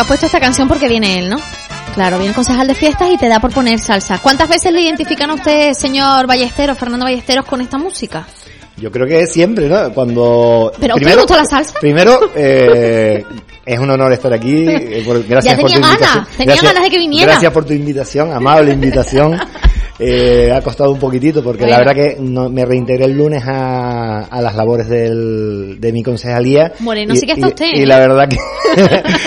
has 0.00 0.06
puesto 0.06 0.26
esta 0.26 0.40
canción 0.40 0.66
porque 0.66 0.88
viene 0.88 1.18
él, 1.18 1.28
¿no? 1.28 1.36
Claro, 1.94 2.16
viene 2.16 2.30
el 2.30 2.34
concejal 2.34 2.66
de 2.66 2.74
fiestas 2.74 3.10
y 3.10 3.18
te 3.18 3.28
da 3.28 3.40
por 3.40 3.52
poner 3.52 3.78
salsa. 3.78 4.18
¿Cuántas 4.18 4.48
veces 4.48 4.72
le 4.72 4.80
identifican 4.80 5.30
a 5.30 5.34
usted, 5.34 5.72
señor 5.72 6.26
Ballesteros, 6.26 6.78
Fernando 6.78 7.04
Ballesteros, 7.04 7.44
con 7.44 7.60
esta 7.60 7.78
música? 7.78 8.26
Yo 8.76 8.90
creo 8.90 9.06
que 9.06 9.26
siempre, 9.26 9.68
¿no? 9.68 9.92
Cuando... 9.92 10.72
¿Pero 10.80 10.94
primero, 10.94 11.16
te 11.16 11.22
gusta 11.22 11.36
la 11.36 11.44
salsa? 11.44 11.78
Primero, 11.80 12.30
eh, 12.34 13.24
es 13.66 13.78
un 13.78 13.90
honor 13.90 14.12
estar 14.12 14.32
aquí. 14.32 14.64
Eh, 14.66 15.04
gracias 15.28 15.56
ya 15.56 15.56
tenía 15.56 15.78
ganas, 15.78 16.28
tenía 16.36 16.56
ganas 16.62 16.82
de 16.82 16.90
que 16.90 16.98
viniera. 16.98 17.32
Gracias 17.32 17.52
por 17.52 17.64
tu 17.64 17.72
invitación, 17.72 18.32
amable 18.32 18.72
invitación. 18.72 19.38
Eh, 20.02 20.50
ha 20.50 20.62
costado 20.62 20.90
un 20.92 20.98
poquitito 20.98 21.44
porque 21.44 21.66
la 21.66 21.76
verdad 21.78 21.94
que 21.94 22.16
no, 22.18 22.48
me 22.48 22.64
reintegré 22.64 23.04
el 23.04 23.12
lunes 23.12 23.44
a, 23.46 24.20
a 24.24 24.40
las 24.40 24.54
labores 24.54 24.88
del, 24.88 25.78
de 25.78 25.92
mi 25.92 26.02
concejalía. 26.02 26.72
Moreno, 26.78 27.14
sí 27.14 27.26
que 27.26 27.32
está 27.32 27.48
usted. 27.48 27.66
Y, 27.74 27.84
la 27.84 27.98
verdad 27.98 28.26
que 28.26 28.38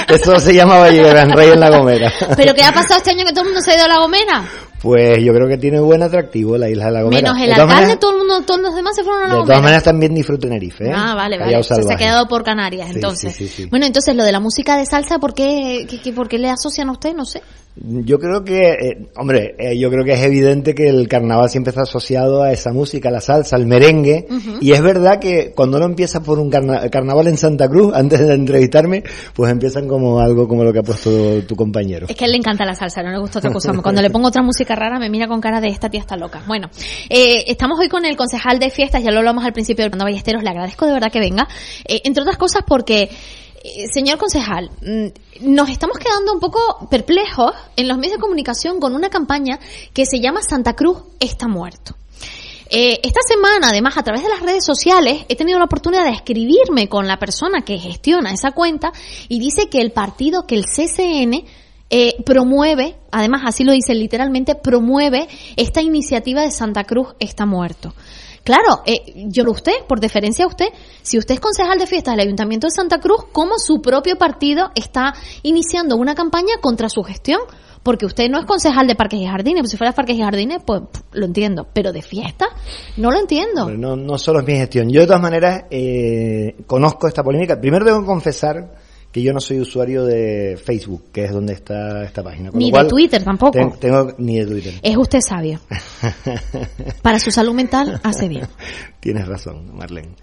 eso 0.16 0.40
se 0.40 0.54
llama 0.54 0.80
Valle 0.80 1.14
Rey 1.36 1.52
en 1.52 1.60
La 1.60 1.70
Gomera. 1.70 2.12
¿Pero 2.36 2.56
qué 2.56 2.64
ha 2.64 2.72
pasado 2.72 2.98
este 2.98 3.12
año 3.12 3.24
que 3.24 3.32
todo 3.32 3.42
el 3.42 3.48
mundo 3.50 3.62
se 3.62 3.72
ha 3.72 3.76
ido 3.76 3.86
a 3.86 3.88
La 3.88 4.00
Gomera? 4.00 4.46
Pues 4.82 5.24
yo 5.24 5.34
creo 5.34 5.48
que 5.48 5.58
tiene 5.58 5.80
buen 5.80 6.04
atractivo 6.04 6.58
la 6.58 6.70
isla 6.70 6.88
de 6.88 6.92
La 6.92 7.04
Gomera. 7.04 7.22
Menos 7.22 7.42
el 7.42 7.54
alcalde, 7.54 7.96
todo 7.98 8.12
el 8.12 8.18
mundo, 8.18 8.42
todos 8.42 8.60
los 8.60 8.76
demás 8.76 8.96
se 8.96 9.04
fueron 9.04 9.24
a 9.24 9.28
La 9.28 9.34
Gomera. 9.36 9.44
De 9.44 9.48
todas 9.48 9.64
maneras 9.64 9.84
también 9.84 10.14
disfruto 10.14 10.48
Tenerife. 10.48 10.88
¿eh? 10.88 10.94
Ah, 10.94 11.14
vale, 11.16 11.38
vale. 11.38 11.64
se 11.64 11.74
ha 11.74 11.96
quedado 11.96 12.28
por 12.28 12.44
Canarias, 12.44 12.90
entonces. 12.94 13.34
Sí, 13.36 13.48
sí, 13.48 13.66
bueno, 13.68 13.86
entonces 13.86 14.16
lo 14.16 14.24
de 14.24 14.32
la 14.32 14.40
música 14.40 14.76
de 14.76 14.86
salsa, 14.86 15.20
¿por 15.20 15.34
qué, 15.34 15.88
qué, 16.04 16.12
por 16.12 16.28
qué 16.28 16.38
le 16.38 16.50
asocian 16.50 16.90
a 16.90 16.94
usted? 16.94 17.14
No 17.14 17.26
sé. 17.26 17.42
Yo 17.76 18.20
creo 18.20 18.44
que, 18.44 18.70
eh, 18.70 19.08
hombre, 19.16 19.56
eh, 19.58 19.78
yo 19.80 19.90
creo 19.90 20.06
que 20.06 20.14
es 20.14 20.22
evidente 20.22 20.76
que 20.76 20.88
el 20.90 21.08
carnaval 21.08 21.50
siempre 21.50 21.72
está 21.72 21.82
asociado 21.82 22.44
a 22.44 22.52
esa 22.52 22.72
música, 22.72 23.10
a 23.10 23.12
la 23.12 23.20
salsa, 23.20 23.56
al 23.56 23.66
merengue, 23.66 24.28
y 24.62 24.74
es 24.74 24.82
verdad 24.82 25.20
que 25.20 25.54
cuando 25.56 25.78
uno 25.78 25.88
empieza 25.88 26.22
por 26.22 26.38
un 26.38 26.52
carnaval 26.52 27.28
en 27.28 27.38
Santa 27.38 27.68
Cruz, 27.68 27.92
antes 27.96 28.20
de 28.20 28.32
entrevistarme, 28.36 29.04
pues 29.34 29.52
empiezan 29.52 29.88
como 29.88 30.20
algo 30.20 30.48
como 30.48 30.64
lo 30.64 30.72
que 30.72 30.80
ha 30.80 30.84
puesto 30.84 31.42
tu 31.48 31.56
compañero. 31.56 32.06
Es 32.08 32.16
que 32.16 32.26
a 32.26 32.28
él 32.28 32.34
le 32.34 32.38
encanta 32.38 32.64
la 32.64 32.76
salsa, 32.76 33.02
no 33.02 33.12
le 33.12 33.18
gusta 33.18 33.40
otra 33.40 33.52
cosa. 33.52 33.74
Cuando 33.82 34.04
le 34.04 34.12
pongo 34.12 34.28
otra 34.28 34.44
música 34.44 34.76
rara 34.76 35.00
me 35.00 35.10
mira 35.10 35.28
con 35.28 35.42
cara 35.42 35.60
de 35.60 35.70
esta 35.70 35.90
tía 35.90 36.02
está 36.02 36.16
loca. 36.16 36.44
Bueno, 36.46 36.70
eh, 37.10 37.46
estamos 37.48 37.80
hoy 37.80 37.90
con 37.90 38.06
el 38.06 38.16
concejal 38.16 38.60
de 38.60 38.70
fiestas, 38.70 39.04
ya 39.04 39.10
lo 39.10 39.18
hablamos 39.18 39.44
al 39.46 39.54
principio 39.54 39.90
del 39.90 39.98
Ballesteros, 39.98 40.44
le 40.44 40.50
agradezco 40.50 40.86
de 40.86 40.94
verdad 40.94 41.12
que 41.12 41.20
venga, 41.20 41.48
entre 41.86 42.22
otras 42.22 42.38
cosas 42.38 42.64
porque 42.68 43.04
eh, 43.04 43.10
señor 43.92 44.18
concejal, 44.18 44.70
mm, 44.82 45.52
nos 45.54 45.70
estamos 45.70 45.98
quedando 45.98 46.34
un 46.34 46.40
poco 46.40 46.88
perplejos 46.90 47.54
en 47.76 47.88
los 47.88 47.98
medios 47.98 48.18
de 48.18 48.22
comunicación 48.22 48.80
con 48.80 48.96
una 48.96 49.10
campaña 49.10 49.60
que 49.94 50.06
se 50.06 50.20
llama 50.20 50.42
Santa 50.42 50.74
Cruz 50.74 50.98
está 51.20 51.48
muerto. 51.48 51.96
Eh, 52.70 53.00
esta 53.04 53.20
semana, 53.28 53.70
además, 53.70 53.98
a 53.98 54.04
través 54.04 54.24
de 54.24 54.30
las 54.30 54.42
redes 54.42 54.66
sociales, 54.66 55.26
he 55.30 55.36
tenido 55.36 55.60
la 55.60 55.66
oportunidad 55.66 56.06
de 56.06 56.12
escribirme 56.12 56.90
con 56.90 57.08
la 57.08 57.20
persona 57.20 57.62
que 57.62 57.78
gestiona 57.78 58.32
esa 58.32 58.52
cuenta 58.52 58.92
y 59.30 59.40
dice 59.40 59.70
que 59.70 59.80
el 59.80 59.92
partido, 59.92 60.48
que 60.48 60.56
el 60.56 60.66
CCN, 60.66 61.46
eh, 61.90 62.16
promueve, 62.26 62.96
además 63.12 63.44
así 63.46 63.64
lo 63.64 63.74
dice 63.74 63.94
literalmente, 63.94 64.56
promueve 64.56 65.28
esta 65.56 65.84
iniciativa 65.84 66.42
de 66.42 66.50
Santa 66.50 66.86
Cruz 66.86 67.10
está 67.20 67.46
muerto. 67.46 67.94
Claro, 68.44 68.82
eh, 68.86 69.26
yo 69.28 69.50
usted, 69.50 69.86
por 69.88 70.02
deferencia 70.02 70.44
a 70.44 70.50
usted, 70.50 70.68
si 71.02 71.18
usted 71.18 71.36
es 71.36 71.40
concejal 71.40 71.80
de 71.80 71.88
fiestas 71.88 72.14
del 72.14 72.26
Ayuntamiento 72.26 72.68
de 72.68 72.72
Santa 72.72 73.00
Cruz, 73.00 73.26
¿cómo 73.32 73.58
su 73.58 73.82
propio 73.82 74.18
partido 74.18 74.72
está 74.76 75.14
iniciando 75.44 75.96
una 75.96 76.14
campaña 76.14 76.56
contra 76.62 76.90
su 76.90 77.04
gestión? 77.04 77.40
Porque 77.84 78.06
usted 78.06 78.30
no 78.30 78.40
es 78.40 78.46
concejal 78.46 78.88
de 78.88 78.96
parques 78.96 79.20
y 79.20 79.26
jardines, 79.26 79.62
pues 79.62 79.72
si 79.72 79.78
fuera 79.78 79.92
de 79.92 79.96
parques 79.96 80.18
y 80.18 80.22
jardines, 80.22 80.62
pues 80.66 80.82
lo 81.14 81.26
entiendo, 81.26 81.68
pero 81.74 81.94
de 81.94 82.02
fiestas 82.02 82.50
no 82.98 83.12
lo 83.12 83.20
entiendo. 83.20 83.70
No, 83.70 83.96
no 83.96 84.18
solo 84.18 84.40
es 84.40 84.46
mi 84.46 84.56
gestión. 84.56 84.90
Yo 84.90 85.02
de 85.02 85.08
todas 85.08 85.22
maneras 85.22 85.66
eh, 85.70 86.56
conozco 86.66 87.08
esta 87.08 87.24
polémica. 87.24 87.60
Primero 87.60 87.86
debo 87.86 88.06
confesar 88.06 88.72
que 89.14 89.22
yo 89.22 89.32
no 89.32 89.40
soy 89.40 89.60
usuario 89.60 90.06
de 90.06 90.58
Facebook, 90.58 91.04
que 91.14 91.26
es 91.26 91.32
donde 91.32 91.54
está 91.54 92.04
esta 92.04 92.24
página. 92.24 92.50
ni 92.52 92.72
de 92.72 92.86
Twitter 92.86 93.24
tampoco. 93.24 93.78
tengo 93.80 94.12
ni 94.18 94.40
de 94.40 94.48
Twitter. 94.48 94.74
Es 94.82 94.98
usted 94.98 95.20
sabio. 95.22 95.60
Para 97.04 97.20
su 97.20 97.30
salud 97.30 97.54
mental 97.54 98.02
hace 98.04 98.28
bien. 98.28 98.48
Tienes 99.00 99.28
razón, 99.28 99.78
Marlene. 99.78 100.16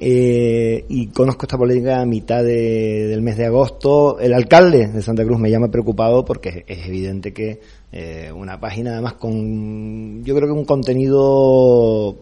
Eh, 0.00 0.84
y 0.88 1.06
conozco 1.06 1.46
esta 1.46 1.56
política 1.56 2.00
a 2.00 2.04
mitad 2.04 2.42
del 2.42 3.22
mes 3.22 3.36
de 3.36 3.46
agosto. 3.46 4.18
El 4.18 4.34
alcalde 4.34 4.88
de 4.88 5.02
Santa 5.02 5.24
Cruz 5.24 5.38
me 5.38 5.48
llama 5.48 5.70
preocupado 5.70 6.24
porque 6.24 6.64
es, 6.66 6.84
evidente 6.84 7.32
que 7.32 7.60
eh, 7.92 8.32
una 8.34 8.58
página 8.58 8.94
además 8.94 9.12
con, 9.12 10.24
yo 10.24 10.34
creo 10.34 10.48
que 10.48 10.58
un 10.58 10.64
contenido 10.64 12.16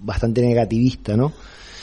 bastante 0.00 0.40
negativista, 0.40 1.18
¿no? 1.18 1.34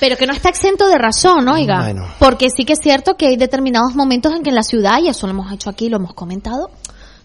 Pero 0.02 0.18
que 0.18 0.26
no 0.26 0.34
está 0.34 0.50
exento 0.50 0.88
de 0.88 0.98
razón, 0.98 1.48
oiga. 1.48 1.94
Porque 2.18 2.48
sí 2.50 2.66
que 2.66 2.74
es 2.74 2.80
cierto 2.82 3.18
que 3.18 3.28
hay 3.28 3.36
determinados 3.38 3.94
momentos 3.94 4.34
en 4.34 4.42
que 4.42 4.50
en 4.50 4.56
la 4.56 4.64
ciudad, 4.64 4.98
y 5.00 5.10
eso 5.10 5.28
lo 5.28 5.34
hemos 5.34 5.52
hecho 5.52 5.70
aquí, 5.70 5.90
lo 5.90 5.98
hemos 5.98 6.16
comentado, 6.16 6.72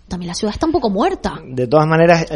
también 0.08 0.28
la 0.28 0.34
ciudad 0.34 0.54
está 0.54 0.66
un 0.66 0.72
poco 0.72 0.90
muerta. 0.90 1.40
De 1.46 1.66
todas 1.66 1.86
maneras, 1.86 2.26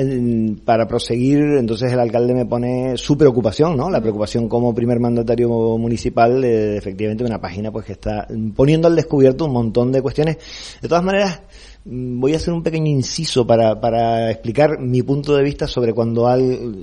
para 0.64 0.86
proseguir, 0.86 1.38
entonces 1.58 1.92
el 1.92 2.00
alcalde 2.00 2.34
me 2.34 2.46
pone 2.46 2.96
su 2.96 3.16
preocupación, 3.16 3.76
¿no? 3.76 3.90
La 3.90 4.00
preocupación 4.00 4.48
como 4.48 4.74
primer 4.74 5.00
mandatario 5.00 5.48
municipal 5.78 6.40
de, 6.40 6.76
efectivamente 6.76 7.24
una 7.24 7.40
página 7.40 7.70
pues 7.70 7.86
que 7.86 7.92
está 7.92 8.26
poniendo 8.54 8.88
al 8.88 8.96
descubierto 8.96 9.46
un 9.46 9.52
montón 9.52 9.92
de 9.92 10.02
cuestiones. 10.02 10.38
De 10.80 10.88
todas 10.88 11.04
maneras, 11.04 11.42
Mm, 11.84 12.20
voy 12.20 12.34
a 12.34 12.36
hacer 12.36 12.52
un 12.52 12.62
pequeño 12.62 12.90
inciso 12.90 13.46
para, 13.46 13.80
para 13.80 14.30
explicar 14.30 14.78
mi 14.78 15.02
punto 15.02 15.34
de 15.34 15.42
vista 15.42 15.66
sobre 15.66 15.94
cuando 15.94 16.28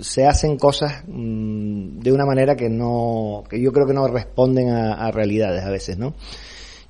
se 0.02 0.26
hacen 0.26 0.58
cosas 0.58 1.04
mm, 1.08 2.00
de 2.00 2.12
una 2.12 2.26
manera 2.26 2.56
que 2.56 2.68
no, 2.70 3.44
que 3.48 3.62
yo 3.62 3.72
creo 3.72 3.86
que 3.86 3.94
no 3.94 4.08
responden 4.08 4.70
a, 4.70 5.12
realidades 5.12 5.64
a 5.64 5.70
veces, 5.70 5.98
¿no? 5.98 6.16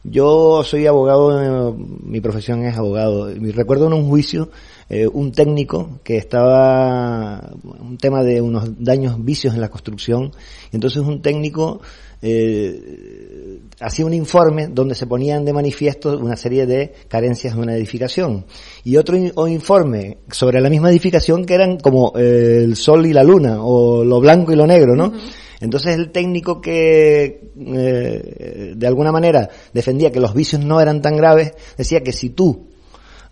Yo 0.10 0.64
soy 0.64 0.88
abogado, 0.88 1.76
mi 1.76 2.22
profesión 2.22 2.64
es 2.64 2.78
abogado. 2.78 3.30
Y 3.30 3.52
recuerdo 3.52 3.88
en 3.88 3.94
un 3.94 4.08
juicio 4.08 4.50
eh, 4.90 5.06
un 5.06 5.34
técnico 5.34 6.00
que 6.04 6.16
estaba, 6.16 7.52
un 7.64 7.98
tema 7.98 8.24
de 8.24 8.42
unos 8.42 8.70
daños, 8.80 9.24
vicios 9.24 9.54
en 9.54 9.62
la 9.62 9.70
construcción. 9.70 10.32
Entonces 10.72 11.02
un 11.04 11.22
técnico 11.22 11.82
eh, 12.22 13.60
hacía 13.80 14.06
un 14.06 14.14
informe 14.14 14.68
donde 14.68 14.96
se 14.96 15.06
ponían 15.06 15.44
de 15.44 15.54
manifiesto 15.54 16.18
una 16.18 16.36
serie 16.36 16.66
de 16.66 16.94
carencias 17.08 17.56
de 17.56 17.62
una 17.62 17.76
edificación 17.76 18.46
y 18.84 18.98
otro 18.98 19.18
informe 19.48 20.20
sobre 20.32 20.62
la 20.62 20.70
misma 20.70 20.90
edificación 20.90 21.46
que 21.46 21.54
eran 21.54 21.78
como 21.78 22.14
eh, 22.16 22.62
el 22.64 22.76
sol 22.76 23.06
y 23.06 23.14
la 23.14 23.24
luna 23.24 23.62
o 23.62 24.04
lo 24.04 24.20
blanco 24.20 24.54
y 24.54 24.56
lo 24.56 24.66
negro, 24.66 24.96
¿no? 24.96 25.14
Entonces 25.60 25.96
el 25.96 26.12
técnico 26.12 26.62
que 26.62 27.52
eh, 27.56 28.74
de 28.76 28.88
alguna 28.88 29.12
manera 29.12 29.50
defendía 29.74 30.12
que 30.12 30.20
los 30.20 30.34
vicios 30.34 30.64
no 30.64 30.80
eran 30.80 31.02
tan 31.02 31.18
graves 31.18 31.54
decía 31.78 32.02
que 32.02 32.14
si 32.14 32.30
tú 32.30 32.68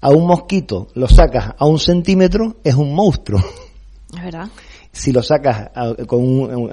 a 0.01 0.09
un 0.09 0.25
mosquito 0.25 0.87
lo 0.95 1.07
sacas 1.07 1.53
a 1.57 1.65
un 1.65 1.79
centímetro 1.79 2.57
es 2.63 2.75
un 2.75 2.93
monstruo. 2.93 3.39
Es 4.15 4.23
verdad 4.23 4.49
si 4.95 5.11
lo 5.11 5.21
sacas 5.21 5.71
con 6.07 6.21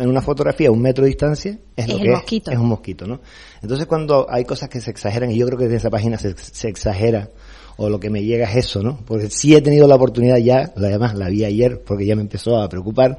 en 0.00 0.08
una 0.08 0.22
fotografía 0.22 0.68
a 0.68 0.70
un 0.70 0.80
metro 0.80 1.02
de 1.02 1.08
distancia, 1.08 1.58
es, 1.74 1.88
lo 1.88 1.98
que 1.98 2.04
es, 2.04 2.58
un 2.58 2.69
mosquito, 2.69 3.04
¿no? 3.04 3.20
Entonces 3.60 3.86
cuando 3.86 4.26
hay 4.30 4.44
cosas 4.44 4.69
que 4.69 4.80
se 4.80 4.92
exageran, 4.92 5.32
y 5.32 5.36
yo 5.36 5.46
creo 5.46 5.58
que 5.58 5.64
en 5.64 5.74
esa 5.74 5.90
página 5.90 6.19
se, 6.19 6.69
exagera, 6.69 7.30
o 7.76 7.88
lo 7.88 7.98
que 7.98 8.10
me 8.10 8.22
llega 8.22 8.48
es 8.48 8.56
eso, 8.66 8.80
¿no? 8.80 9.00
Porque 9.04 9.28
sí 9.28 9.56
he 9.56 9.60
tenido 9.60 9.88
la 9.88 9.96
oportunidad 9.96 10.36
ya, 10.36 10.72
además 10.76 11.16
la 11.16 11.28
vi 11.28 11.44
ayer 11.44 11.82
porque 11.84 12.06
ya 12.06 12.14
me 12.14 12.22
empezó 12.22 12.60
a 12.60 12.69
preocupar, 12.69 13.19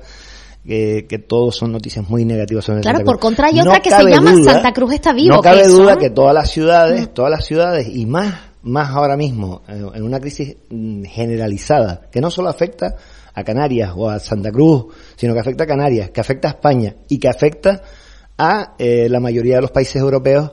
que, 0.66 1.06
que 1.08 1.20
todos 1.20 1.56
son 1.56 1.72
noticias 1.72 2.08
muy 2.10 2.26
negativas 2.26 2.66
sobre 2.66 2.82
Claro, 2.82 3.04
por 3.04 3.20
contra 3.20 3.48
hay 3.48 3.60
otra 3.60 3.82
que 3.82 3.90
se 3.90 4.04
llama 4.04 4.36
Santa 4.44 4.72
Cruz 4.74 4.94
está 4.94 5.14
vivo. 5.14 5.36
No 5.36 5.42
cabe 5.42 5.68
duda 5.68 5.98
que 5.98 6.10
todas 6.10 6.34
las 6.34 6.50
ciudades, 6.50 7.04
mm. 7.04 7.14
todas 7.14 7.32
las 7.32 7.46
ciudades 7.46 7.88
y 7.88 8.06
más, 8.06 8.34
más 8.64 8.90
ahora 8.92 9.18
mismo, 9.18 9.62
en 9.68 10.04
una 10.04 10.20
crisis 10.20 10.56
mm, 10.70 11.04
generalizada, 11.04 12.08
que 12.12 12.22
no 12.22 12.32
solo 12.32 12.50
afecta 12.50 12.96
a 13.34 13.44
Canarias 13.44 13.92
o 13.96 14.10
a 14.10 14.20
Santa 14.20 14.52
Cruz, 14.52 14.86
sino 15.16 15.34
que 15.34 15.40
afecta 15.40 15.64
a 15.64 15.68
Canarias, 15.68 16.12
que 16.12 16.22
afecta 16.22 16.48
a 16.48 16.52
España 16.52 16.96
y 17.10 17.20
que 17.20 17.28
afecta 17.28 17.82
a 18.38 18.76
eh, 18.78 19.08
la 19.10 19.20
mayoría 19.20 19.56
de 19.56 19.62
los 19.62 19.72
países 19.72 19.98
europeos, 19.98 20.52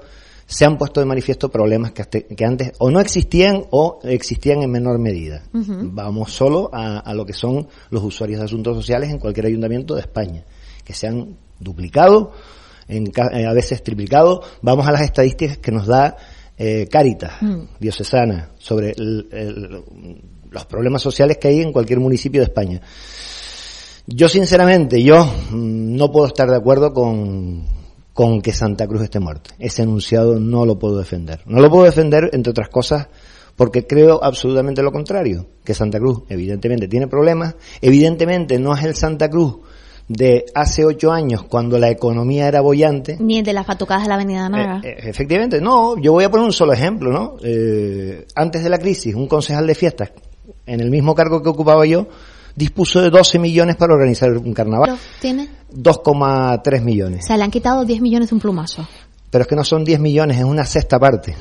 se 0.50 0.64
han 0.64 0.76
puesto 0.76 0.98
de 0.98 1.06
manifiesto 1.06 1.48
problemas 1.48 1.92
que, 1.92 2.26
que 2.26 2.44
antes 2.44 2.72
o 2.78 2.90
no 2.90 3.00
existían 3.00 3.64
o 3.70 4.00
existían 4.02 4.62
en 4.62 4.70
menor 4.70 4.98
medida. 4.98 5.44
Vamos 5.52 6.32
solo 6.32 6.68
a, 6.72 7.14
lo 7.14 7.24
que 7.24 7.32
son 7.32 7.68
los 7.90 8.02
usuarios 8.02 8.40
de 8.40 8.46
asuntos 8.46 8.76
sociales 8.76 9.10
en 9.10 9.18
cualquier 9.18 9.46
ayuntamiento 9.46 9.94
de 9.94 10.00
España, 10.00 10.44
que 10.84 10.92
se 10.92 11.06
han 11.06 11.36
duplicado, 11.60 12.32
en, 12.88 13.12
eh, 13.32 13.46
a 13.46 13.52
veces 13.52 13.82
triplicado. 13.84 14.42
Vamos 14.60 14.88
a 14.88 14.92
las 14.92 15.02
estadísticas 15.02 15.58
que 15.58 15.70
nos 15.70 15.86
da 15.86 16.16
eh, 16.58 16.88
Caritas, 16.90 17.40
mm. 17.40 17.60
diocesana, 17.78 18.50
sobre 18.58 18.90
el 18.90 19.84
los 20.50 20.66
problemas 20.66 21.00
sociales 21.00 21.38
que 21.38 21.48
hay 21.48 21.60
en 21.60 21.72
cualquier 21.72 22.00
municipio 22.00 22.40
de 22.40 22.46
España. 22.46 22.80
Yo 24.06 24.28
sinceramente, 24.28 25.00
yo 25.00 25.24
mm, 25.24 25.94
no 25.96 26.10
puedo 26.10 26.26
estar 26.26 26.50
de 26.50 26.56
acuerdo 26.56 26.92
con, 26.92 27.64
con 28.14 28.42
que 28.42 28.52
Santa 28.52 28.86
Cruz 28.86 29.02
esté 29.02 29.20
muerta. 29.20 29.50
Ese 29.58 29.82
enunciado 29.82 30.38
no 30.38 30.66
lo 30.66 30.78
puedo 30.78 30.98
defender. 30.98 31.40
No 31.46 31.60
lo 31.60 31.70
puedo 31.70 31.84
defender, 31.84 32.30
entre 32.32 32.50
otras 32.50 32.68
cosas, 32.68 33.08
porque 33.56 33.86
creo 33.86 34.22
absolutamente 34.22 34.82
lo 34.82 34.92
contrario, 34.92 35.46
que 35.64 35.74
Santa 35.74 35.98
Cruz 35.98 36.22
evidentemente 36.28 36.88
tiene 36.88 37.06
problemas, 37.08 37.56
evidentemente 37.80 38.58
no 38.58 38.74
es 38.74 38.84
el 38.84 38.94
Santa 38.94 39.28
Cruz 39.28 39.58
de 40.08 40.46
hace 40.54 40.84
ocho 40.84 41.12
años, 41.12 41.44
cuando 41.44 41.78
la 41.78 41.88
economía 41.88 42.48
era 42.48 42.60
bollante. 42.62 43.16
Ni 43.20 43.38
el 43.38 43.44
de 43.44 43.52
las 43.52 43.64
fatucadas 43.64 44.02
de 44.02 44.08
la 44.08 44.16
Avenida 44.16 44.48
Naga. 44.48 44.80
Eh, 44.82 44.88
eh, 44.88 44.96
efectivamente, 45.10 45.60
no, 45.60 45.96
yo 45.98 46.12
voy 46.12 46.24
a 46.24 46.30
poner 46.30 46.46
un 46.46 46.52
solo 46.52 46.72
ejemplo, 46.72 47.12
¿no? 47.12 47.36
Eh, 47.44 48.26
antes 48.34 48.64
de 48.64 48.70
la 48.70 48.78
crisis, 48.78 49.14
un 49.14 49.28
concejal 49.28 49.68
de 49.68 49.74
fiestas, 49.76 50.10
en 50.66 50.80
el 50.80 50.90
mismo 50.90 51.14
cargo 51.14 51.42
que 51.42 51.48
ocupaba 51.48 51.86
yo, 51.86 52.08
dispuso 52.60 53.00
de 53.00 53.10
12 53.10 53.38
millones 53.38 53.76
para 53.76 53.94
organizar 53.94 54.30
un 54.30 54.52
carnaval. 54.52 54.96
¿Tiene? 55.20 55.48
2,3 55.72 56.82
millones. 56.82 57.24
O 57.24 57.26
sea, 57.26 57.36
le 57.36 57.44
han 57.44 57.50
quitado 57.50 57.84
10 57.84 58.00
millones 58.00 58.28
de 58.28 58.34
un 58.34 58.40
plumazo. 58.40 58.86
Pero 59.30 59.42
es 59.42 59.48
que 59.48 59.56
no 59.56 59.64
son 59.64 59.84
10 59.84 59.98
millones, 59.98 60.38
es 60.38 60.44
una 60.44 60.64
sexta 60.64 60.98
parte. 60.98 61.34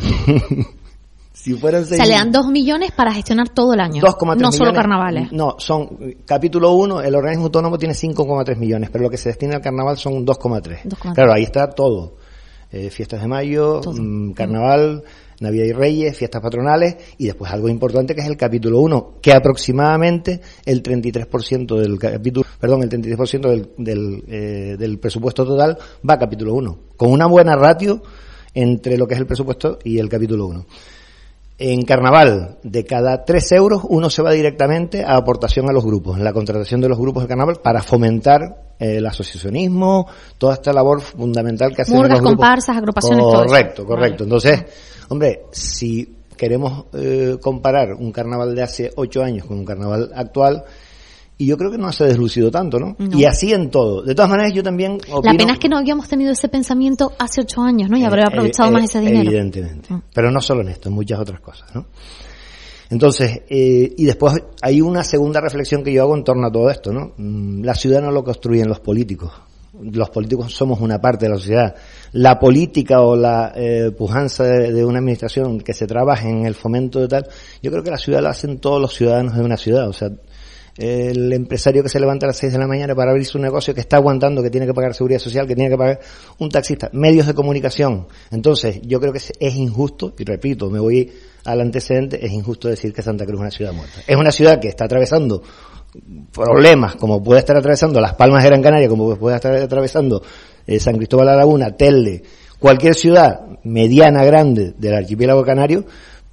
si 1.34 1.54
fueran 1.56 1.86
6 1.86 1.94
o 1.94 1.96
sea, 1.98 2.06
le 2.06 2.14
dan 2.14 2.32
2 2.32 2.48
millones 2.48 2.92
para 2.92 3.14
gestionar 3.14 3.50
todo 3.50 3.74
el 3.74 3.82
año. 3.82 4.02
2,3 4.02 4.38
No 4.38 4.52
solo 4.52 4.74
carnavales. 4.74 5.32
No, 5.32 5.56
son, 5.58 6.16
capítulo 6.26 6.72
1, 6.74 7.02
el 7.02 7.16
organismo 7.16 7.46
autónomo 7.46 7.78
tiene 7.78 7.94
5,3 7.94 8.56
millones, 8.56 8.90
pero 8.90 9.04
lo 9.04 9.10
que 9.10 9.18
se 9.18 9.30
destina 9.30 9.56
al 9.58 9.62
carnaval 9.62 9.98
son 9.98 10.26
2,3. 10.26 11.14
Claro, 11.14 11.34
ahí 11.34 11.44
está 11.44 11.70
todo. 11.70 12.16
Eh, 12.72 12.92
fiestas 12.92 13.22
de 13.22 13.28
mayo, 13.28 13.82
mmm, 13.84 14.32
carnaval, 14.34 15.04
Navidad 15.42 15.66
y 15.66 15.72
Reyes, 15.72 16.18
fiestas 16.18 16.42
patronales 16.42 16.96
y 17.18 17.28
después 17.28 17.52
algo 17.52 17.70
importante 17.70 18.16
que 18.16 18.22
es 18.22 18.28
el 18.28 18.38
capítulo 18.38 18.80
1, 18.80 19.16
que 19.22 19.34
aproximadamente 19.34 20.42
el 20.66 20.84
33% 20.84 21.78
del 21.80 21.98
capítulo, 21.98 22.46
perdón, 22.60 22.84
el 22.84 22.90
33% 22.90 23.50
del, 23.50 23.70
del, 23.78 24.24
eh, 24.28 24.76
del 24.78 25.00
presupuesto 25.00 25.46
total 25.46 25.78
va 26.08 26.16
a 26.16 26.20
capítulo 26.20 26.54
1, 26.56 26.80
con 26.98 27.12
una 27.12 27.28
buena 27.28 27.56
ratio 27.56 28.02
entre 28.54 28.98
lo 28.98 29.08
que 29.08 29.14
es 29.14 29.20
el 29.20 29.28
presupuesto 29.28 29.80
y 29.84 30.00
el 30.00 30.10
capítulo 30.10 30.48
1. 30.48 30.66
En 31.60 31.84
carnaval, 31.84 32.58
de 32.64 32.86
cada 32.86 33.26
3 33.26 33.52
euros, 33.52 33.82
uno 33.90 34.10
se 34.10 34.22
va 34.22 34.32
directamente 34.32 35.04
a 35.04 35.18
aportación 35.18 35.70
a 35.70 35.74
los 35.74 35.86
grupos, 35.86 36.18
en 36.18 36.24
la 36.24 36.34
contratación 36.34 36.80
de 36.80 36.88
los 36.88 36.98
grupos 36.98 37.24
de 37.24 37.30
carnaval 37.30 37.58
para 37.62 37.84
fomentar 37.84 38.70
el 38.80 39.06
asociacionismo, 39.06 40.08
toda 40.38 40.54
esta 40.54 40.72
labor 40.72 41.02
fundamental 41.02 41.76
que 41.76 41.82
hacen 41.82 41.98
los 41.98 42.08
grupos. 42.08 42.30
comparsas, 42.30 42.78
agrupaciones, 42.78 43.26
Correcto, 43.26 43.86
correcto. 43.86 44.24
Entonces, 44.24 44.64
Hombre, 45.10 45.46
si 45.52 46.18
queremos 46.38 46.86
eh, 46.94 47.38
comparar 47.42 47.94
un 47.94 48.12
carnaval 48.12 48.54
de 48.54 48.62
hace 48.62 48.92
ocho 48.96 49.24
años 49.24 49.46
con 49.46 49.58
un 49.58 49.66
carnaval 49.66 50.12
actual, 50.16 50.64
y 51.42 51.46
yo 51.46 51.58
creo 51.58 51.72
que 51.72 51.78
no 51.78 51.90
se 51.94 52.04
ha 52.04 52.08
deslucido 52.08 52.52
tanto, 52.52 52.78
¿no? 52.80 52.98
Y 53.00 53.24
así 53.24 53.54
en 53.54 53.72
todo. 53.72 54.02
De 54.02 54.14
todas 54.14 54.30
maneras, 54.30 54.54
yo 54.54 54.62
también 54.62 55.00
opino... 55.10 55.22
La 55.24 55.38
pena 55.38 55.54
es 55.54 55.60
que 55.60 55.70
no 55.70 55.78
habíamos 55.78 56.10
tenido 56.10 56.34
ese 56.34 56.50
pensamiento 56.50 57.14
hace 57.18 57.40
ocho 57.40 57.62
años, 57.62 57.90
¿no? 57.90 57.98
Y 57.98 58.04
habría 58.04 58.26
eh, 58.26 58.28
aprovechado 58.28 58.68
eh, 58.68 58.74
más 58.74 58.84
ese 58.84 59.00
dinero. 59.00 59.30
Evidentemente. 59.30 59.94
Mm. 59.94 60.02
Pero 60.14 60.32
no 60.32 60.42
solo 60.42 60.64
en 60.64 60.68
esto, 60.68 60.90
en 60.90 60.96
muchas 60.96 61.18
otras 61.18 61.40
cosas, 61.40 61.74
¿no? 61.74 61.86
Entonces, 62.90 63.44
y 63.50 64.04
después 64.04 64.34
hay 64.62 64.82
una 64.82 65.04
segunda 65.04 65.40
reflexión 65.40 65.82
que 65.82 65.94
yo 65.94 66.02
hago 66.02 66.18
en 66.18 66.26
torno 66.26 66.48
a 66.48 66.52
todo 66.52 66.70
esto, 66.70 66.92
¿no? 66.92 67.14
Mm, 67.16 67.64
la 67.64 67.76
ciudad 67.76 68.02
no 68.02 68.12
lo 68.12 68.24
construyen 68.24 68.68
los 68.68 68.82
políticos 68.82 69.32
los 69.82 70.10
políticos 70.10 70.54
somos 70.54 70.80
una 70.82 71.00
parte 71.00 71.26
de 71.26 71.32
la 71.32 71.38
sociedad. 71.38 71.76
La 72.14 72.40
política 72.40 73.02
o 73.02 73.16
la 73.16 73.54
eh, 73.56 73.92
pujanza 73.98 74.44
de, 74.44 74.84
una 74.84 75.00
administración 75.00 75.62
que 75.62 75.74
se 75.74 75.88
trabaje 75.88 76.30
en 76.30 76.46
el 76.46 76.56
fomento 76.56 77.00
de 77.00 77.08
tal, 77.08 77.28
yo 77.62 77.72
creo 77.72 77.84
que 77.84 77.92
la 77.92 77.98
ciudad 77.98 78.22
la 78.22 78.32
hacen 78.32 78.60
todos 78.60 78.82
los 78.82 78.94
ciudadanos 78.94 79.36
de 79.36 79.42
una 79.42 79.58
ciudad. 79.58 79.88
O 79.88 79.94
sea, 79.94 80.10
el 80.80 81.34
empresario 81.34 81.84
que 81.84 81.90
se 81.90 82.00
levanta 82.00 82.26
a 82.26 82.28
las 82.28 82.38
6 82.38 82.54
de 82.54 82.60
la 82.60 82.66
mañana 82.66 82.96
para 82.96 83.12
abrir 83.12 83.26
su 83.26 83.38
negocio, 83.38 83.74
que 83.74 83.82
está 83.82 83.98
aguantando, 83.98 84.42
que 84.42 84.50
tiene 84.50 84.66
que 84.66 84.74
pagar 84.74 84.94
seguridad 84.94 85.20
social, 85.20 85.46
que 85.46 85.54
tiene 85.54 85.70
que 85.70 85.78
pagar 85.78 86.00
un 86.38 86.50
taxista, 86.50 86.90
medios 86.94 87.28
de 87.28 87.34
comunicación. 87.34 88.08
Entonces, 88.32 88.80
yo 88.84 89.02
creo 89.02 89.12
que 89.12 89.20
es 89.20 89.56
injusto, 89.56 90.14
y 90.18 90.24
repito, 90.24 90.70
me 90.70 90.80
voy 90.80 91.12
al 91.44 91.60
antecedente, 91.60 92.26
es 92.26 92.32
injusto 92.32 92.70
decir 92.70 92.94
que 92.94 93.02
Santa 93.02 93.26
Cruz 93.26 93.40
es 93.40 93.42
una 93.42 93.52
ciudad 93.52 93.74
muerta. 93.74 94.00
Es 94.08 94.16
una 94.16 94.32
ciudad 94.32 94.62
que 94.62 94.70
está 94.70 94.86
atravesando 94.86 95.44
problemas 96.32 96.96
como 96.96 97.22
puede 97.24 97.40
estar 97.40 97.58
atravesando 97.58 98.00
Las 98.00 98.14
Palmas 98.14 98.44
de 98.44 98.50
Gran 98.50 98.62
Canaria, 98.62 98.88
como 98.88 99.18
puede 99.18 99.36
estar 99.36 99.54
atravesando 99.56 100.22
eh, 100.66 100.80
San 100.80 100.96
Cristóbal 100.96 101.26
de 101.26 101.32
la 101.34 101.38
Laguna, 101.40 101.76
Telde, 101.76 102.24
cualquier 102.58 102.96
ciudad 102.96 103.42
mediana, 103.64 104.24
grande 104.24 104.74
del 104.78 104.94
archipiélago 104.94 105.44
canario, 105.44 105.86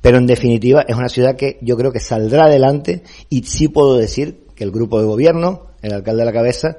pero 0.06 0.18
en 0.18 0.28
definitiva 0.28 0.84
es 0.86 0.94
una 0.94 1.08
ciudad 1.08 1.34
que 1.34 1.58
yo 1.62 1.76
creo 1.76 1.90
que 1.90 1.98
saldrá 1.98 2.44
adelante 2.44 3.02
y 3.28 3.42
sí 3.42 3.66
puedo 3.66 3.96
decir 3.96 4.44
que 4.54 4.62
el 4.62 4.70
grupo 4.70 5.00
de 5.00 5.04
gobierno, 5.04 5.62
el 5.82 5.92
alcalde 5.92 6.20
de 6.20 6.26
la 6.26 6.32
cabeza, 6.32 6.76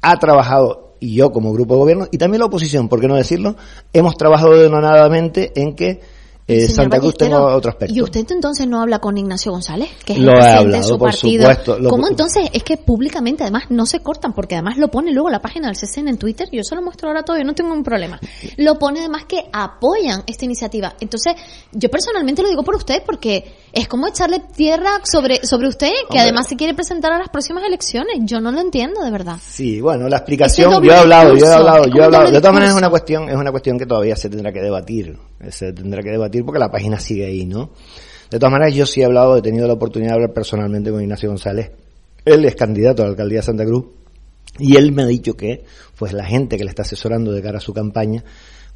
ha 0.00 0.16
trabajado, 0.20 0.94
y 1.00 1.16
yo 1.16 1.32
como 1.32 1.52
grupo 1.52 1.74
de 1.74 1.80
gobierno, 1.80 2.08
y 2.12 2.18
también 2.18 2.38
la 2.38 2.46
oposición, 2.46 2.88
¿por 2.88 3.00
qué 3.00 3.08
no 3.08 3.16
decirlo? 3.16 3.56
Hemos 3.92 4.16
trabajado 4.16 4.52
denodadamente 4.56 5.50
en 5.56 5.74
que 5.74 6.00
eh, 6.46 6.68
Santa 6.68 6.98
Cruz 6.98 7.16
tengo 7.16 7.38
otro 7.38 7.70
aspecto. 7.70 7.94
¿Y 7.94 8.02
usted 8.02 8.26
entonces 8.30 8.66
no 8.66 8.82
habla 8.82 8.98
con 8.98 9.16
Ignacio 9.16 9.50
González, 9.50 9.88
que 10.04 10.12
es 10.12 10.18
el 10.18 10.26
presidente 10.26 10.76
de 10.76 10.82
su 10.82 10.98
partido? 10.98 11.48
¿Cómo 11.88 12.06
entonces 12.06 12.50
es 12.52 12.62
que 12.62 12.76
públicamente 12.76 13.44
además 13.44 13.64
no 13.70 13.86
se 13.86 14.00
cortan? 14.00 14.34
Porque 14.34 14.54
además 14.54 14.76
lo 14.76 14.88
pone 14.88 15.10
luego 15.12 15.30
la 15.30 15.40
página 15.40 15.68
del 15.68 15.76
CCN 15.76 16.08
en 16.08 16.18
Twitter, 16.18 16.48
yo 16.52 16.62
se 16.62 16.74
lo 16.74 16.82
muestro 16.82 17.08
ahora 17.08 17.22
todo, 17.22 17.38
yo 17.38 17.44
no 17.44 17.54
tengo 17.54 17.72
un 17.72 17.82
problema. 17.82 18.20
Lo 18.58 18.78
pone 18.78 19.00
además 19.00 19.24
que 19.24 19.44
apoyan 19.52 20.22
esta 20.26 20.44
iniciativa. 20.44 20.94
Entonces, 21.00 21.34
yo 21.72 21.88
personalmente 21.88 22.42
lo 22.42 22.48
digo 22.48 22.62
por 22.62 22.76
usted 22.76 23.02
porque 23.06 23.54
es 23.72 23.88
como 23.88 24.06
echarle 24.06 24.42
tierra 24.54 25.00
sobre, 25.02 25.46
sobre 25.46 25.68
usted, 25.68 25.90
que 26.10 26.18
además 26.18 26.46
se 26.46 26.56
quiere 26.56 26.74
presentar 26.74 27.12
a 27.12 27.18
las 27.18 27.30
próximas 27.30 27.64
elecciones. 27.64 28.18
Yo 28.20 28.40
no 28.40 28.52
lo 28.52 28.60
entiendo 28.60 29.02
de 29.02 29.10
verdad. 29.10 29.38
Sí, 29.42 29.80
bueno, 29.80 30.08
la 30.10 30.18
explicación, 30.18 30.82
yo 30.82 30.92
he 30.92 30.96
hablado, 30.96 31.36
yo 31.36 31.46
he 31.46 31.52
hablado, 31.52 31.84
yo 31.86 32.02
he 32.02 32.04
hablado. 32.04 32.30
De 32.30 32.38
todas 32.38 32.52
maneras 32.52 32.74
es 32.74 32.78
una 32.78 32.90
cuestión, 32.90 33.30
es 33.30 33.36
una 33.36 33.50
cuestión 33.50 33.78
que 33.78 33.86
todavía 33.86 34.14
se 34.14 34.28
tendrá 34.28 34.52
que 34.52 34.60
debatir. 34.60 35.18
Se 35.50 35.72
tendrá 35.72 36.02
que 36.02 36.10
debatir 36.10 36.33
porque 36.42 36.58
la 36.58 36.70
página 36.70 36.98
sigue 36.98 37.26
ahí, 37.26 37.46
¿no? 37.46 37.70
De 38.30 38.38
todas 38.38 38.52
maneras, 38.52 38.74
yo 38.74 38.86
sí 38.86 39.00
he 39.00 39.04
hablado, 39.04 39.36
he 39.36 39.42
tenido 39.42 39.66
la 39.66 39.74
oportunidad 39.74 40.10
de 40.10 40.14
hablar 40.14 40.32
personalmente 40.32 40.90
con 40.90 41.02
Ignacio 41.02 41.28
González. 41.28 41.70
Él 42.24 42.44
es 42.44 42.56
candidato 42.56 43.02
a 43.02 43.06
la 43.06 43.10
alcaldía 43.10 43.40
de 43.40 43.42
Santa 43.42 43.64
Cruz 43.64 43.84
y 44.58 44.76
él 44.76 44.92
me 44.92 45.02
ha 45.02 45.06
dicho 45.06 45.36
que, 45.36 45.64
pues 45.98 46.12
la 46.12 46.24
gente 46.24 46.56
que 46.56 46.64
le 46.64 46.70
está 46.70 46.82
asesorando 46.82 47.32
de 47.32 47.42
cara 47.42 47.58
a 47.58 47.60
su 47.60 47.72
campaña, 47.72 48.24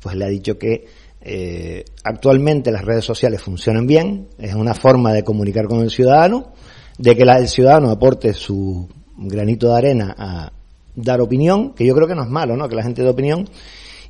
pues 0.00 0.16
le 0.16 0.24
ha 0.24 0.28
dicho 0.28 0.58
que 0.58 0.86
eh, 1.20 1.84
actualmente 2.04 2.70
las 2.70 2.84
redes 2.84 3.04
sociales 3.04 3.42
funcionan 3.42 3.86
bien, 3.86 4.28
es 4.38 4.54
una 4.54 4.74
forma 4.74 5.12
de 5.12 5.24
comunicar 5.24 5.66
con 5.66 5.80
el 5.80 5.90
ciudadano, 5.90 6.52
de 6.96 7.16
que 7.16 7.22
el 7.22 7.48
ciudadano 7.48 7.90
aporte 7.90 8.34
su 8.34 8.88
granito 9.16 9.68
de 9.68 9.76
arena 9.76 10.14
a 10.16 10.52
dar 10.94 11.20
opinión, 11.20 11.74
que 11.74 11.86
yo 11.86 11.94
creo 11.94 12.08
que 12.08 12.14
no 12.14 12.22
es 12.22 12.28
malo, 12.28 12.56
¿no? 12.56 12.68
Que 12.68 12.74
la 12.74 12.82
gente 12.82 13.02
dé 13.02 13.08
opinión, 13.08 13.48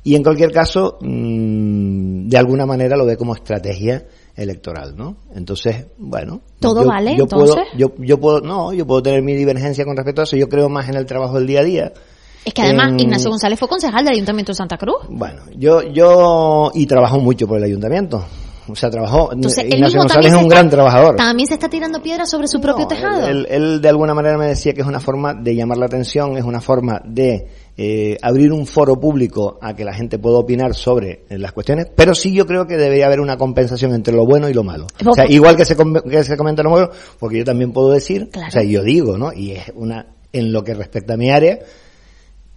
y 0.03 0.15
en 0.15 0.23
cualquier 0.23 0.51
caso, 0.51 0.97
mm, 1.01 2.27
de 2.27 2.37
alguna 2.37 2.65
manera 2.65 2.95
lo 2.95 3.05
ve 3.05 3.17
como 3.17 3.35
estrategia 3.35 4.05
electoral, 4.35 4.95
¿no? 4.95 5.17
Entonces, 5.35 5.87
bueno. 5.97 6.41
¿Todo 6.59 6.85
vale, 6.85 7.15
yo 7.15 7.23
entonces? 7.23 7.55
Puedo, 7.55 7.77
yo, 7.77 7.93
yo 7.99 8.19
puedo, 8.19 8.41
no, 8.41 8.73
yo 8.73 8.87
puedo 8.87 9.03
tener 9.03 9.21
mi 9.21 9.35
divergencia 9.35 9.83
con 9.85 9.97
respecto 9.97 10.21
a 10.21 10.23
eso, 10.23 10.37
yo 10.37 10.47
creo 10.47 10.69
más 10.69 10.87
en 10.89 10.95
el 10.95 11.05
trabajo 11.05 11.35
del 11.35 11.47
día 11.47 11.59
a 11.59 11.63
día. 11.63 11.93
Es 12.45 12.53
que 12.53 12.61
además 12.61 12.93
Ignacio 12.97 13.29
González 13.29 13.59
fue 13.59 13.67
concejal 13.67 14.03
del 14.05 14.13
Ayuntamiento 14.13 14.53
de 14.53 14.55
Santa 14.55 14.77
Cruz. 14.77 15.05
Bueno, 15.09 15.41
yo, 15.55 15.81
yo, 15.83 16.71
y 16.73 16.85
trabajo 16.85 17.19
mucho 17.19 17.47
por 17.47 17.57
el 17.57 17.63
Ayuntamiento. 17.65 18.23
O 18.69 18.75
sea, 18.75 18.89
trabajó. 18.89 19.31
Ignacio 19.33 19.99
González 19.99 20.31
es 20.33 20.41
un 20.41 20.47
gran 20.47 20.69
trabajador. 20.69 21.15
También 21.15 21.47
se 21.47 21.55
está 21.55 21.69
tirando 21.69 22.01
piedras 22.01 22.29
sobre 22.29 22.47
su 22.47 22.61
propio 22.61 22.87
tejado. 22.87 23.27
Él, 23.27 23.81
de 23.81 23.89
alguna 23.89 24.13
manera 24.13 24.37
me 24.37 24.47
decía 24.47 24.73
que 24.73 24.81
es 24.81 24.87
una 24.87 24.99
forma 24.99 25.33
de 25.33 25.55
llamar 25.55 25.77
la 25.77 25.85
atención, 25.85 26.37
es 26.37 26.43
una 26.43 26.61
forma 26.61 27.01
de 27.03 27.47
eh, 27.81 28.17
abrir 28.21 28.51
un 28.51 28.65
foro 28.65 28.99
público 28.99 29.57
a 29.61 29.73
que 29.73 29.85
la 29.85 29.93
gente 29.93 30.19
pueda 30.19 30.37
opinar 30.37 30.75
sobre 30.75 31.23
las 31.29 31.53
cuestiones, 31.53 31.87
pero 31.95 32.13
sí 32.13 32.33
yo 32.33 32.45
creo 32.45 32.67
que 32.67 32.75
debería 32.75 33.05
haber 33.05 33.21
una 33.21 33.37
compensación 33.37 33.93
entre 33.93 34.13
lo 34.13 34.25
bueno 34.25 34.49
y 34.49 34.53
lo 34.53 34.65
malo. 34.65 34.85
O 35.05 35.13
sea, 35.13 35.25
igual 35.25 35.55
que 35.55 35.63
se, 35.63 35.77
que 35.77 36.23
se 36.25 36.35
comenta 36.35 36.61
lo 36.61 36.71
bueno, 36.71 36.89
porque 37.19 37.37
yo 37.37 37.45
también 37.45 37.71
puedo 37.71 37.91
decir, 37.91 38.29
o 38.35 38.51
sea, 38.51 38.63
yo 38.63 38.83
digo, 38.83 39.17
¿no? 39.17 39.31
Y 39.31 39.51
es 39.51 39.71
una, 39.75 40.07
en 40.33 40.51
lo 40.51 40.61
que 40.61 40.73
respecta 40.73 41.13
a 41.13 41.17
mi 41.17 41.31
área, 41.31 41.59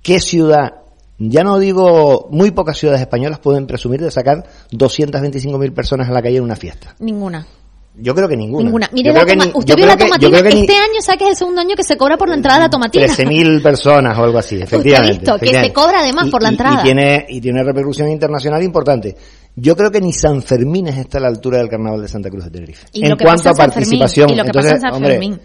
¿qué 0.02 0.18
ciudad 0.18 0.72
ya 1.18 1.44
no 1.44 1.60
digo, 1.60 2.26
muy 2.32 2.50
pocas 2.50 2.76
ciudades 2.76 3.00
españolas 3.00 3.38
pueden 3.38 3.68
presumir 3.68 4.00
de 4.00 4.10
sacar 4.10 4.44
225.000 4.72 5.72
personas 5.72 6.08
a 6.08 6.12
la 6.12 6.20
calle 6.20 6.38
en 6.38 6.42
una 6.42 6.56
fiesta. 6.56 6.96
Ninguna. 6.98 7.46
Yo 7.94 8.14
creo 8.14 8.26
que 8.26 8.37
ninguna. 8.37 8.64
Ninguna. 8.64 8.88
Mire, 8.92 9.12
la 9.12 9.22
usted 9.54 9.76
vio 9.76 9.87
la 9.87 9.96
tomatina. 9.96 10.38
este 10.38 10.76
año 10.76 11.00
sabe 11.02 11.18
que 11.18 11.25
es 11.25 11.30
el 11.30 11.37
segundo 11.37 11.61
año 11.61 11.76
que 11.76 11.84
se 11.84 11.96
cobra 11.96 12.16
por 12.16 12.28
la 12.28 12.37
entrada 12.37 12.58
de 12.58 12.64
la 12.64 12.70
tomatina. 12.70 13.06
13.000 13.06 13.62
personas 13.62 14.18
o 14.18 14.25
algo 14.25 14.38
así, 14.38 14.56
efectivamente. 14.56 15.12
Usted 15.20 15.28
ha 15.30 15.38
visto 15.38 15.52
que 15.52 15.64
se 15.66 15.72
cobra 15.72 16.00
además 16.00 16.30
por 16.30 16.42
la 16.42 16.49
entrada. 16.49 16.80
Y, 16.80 16.84
tiene, 16.84 17.26
y 17.28 17.40
tiene 17.40 17.62
repercusión 17.62 18.08
internacional 18.08 18.62
importante. 18.62 19.14
Yo 19.54 19.76
creo 19.76 19.90
que 19.90 20.00
ni 20.00 20.12
San 20.12 20.42
Fermín 20.42 20.88
está 20.88 21.18
a 21.18 21.20
la 21.20 21.28
altura 21.28 21.58
del 21.58 21.68
carnaval 21.68 22.00
de 22.00 22.08
Santa 22.08 22.30
Cruz 22.30 22.44
de 22.44 22.50
Tenerife. 22.50 22.87
en 22.94 23.16
cuanto 23.18 23.50
a 23.50 23.54
participación. 23.54 24.30
y 24.30 24.37
lo 24.37 24.44
que 24.44 24.49
Entonces, 24.49 24.72
pasa 24.72 24.87
en 24.87 24.92
San 24.94 25.02
Fermín. 25.02 25.40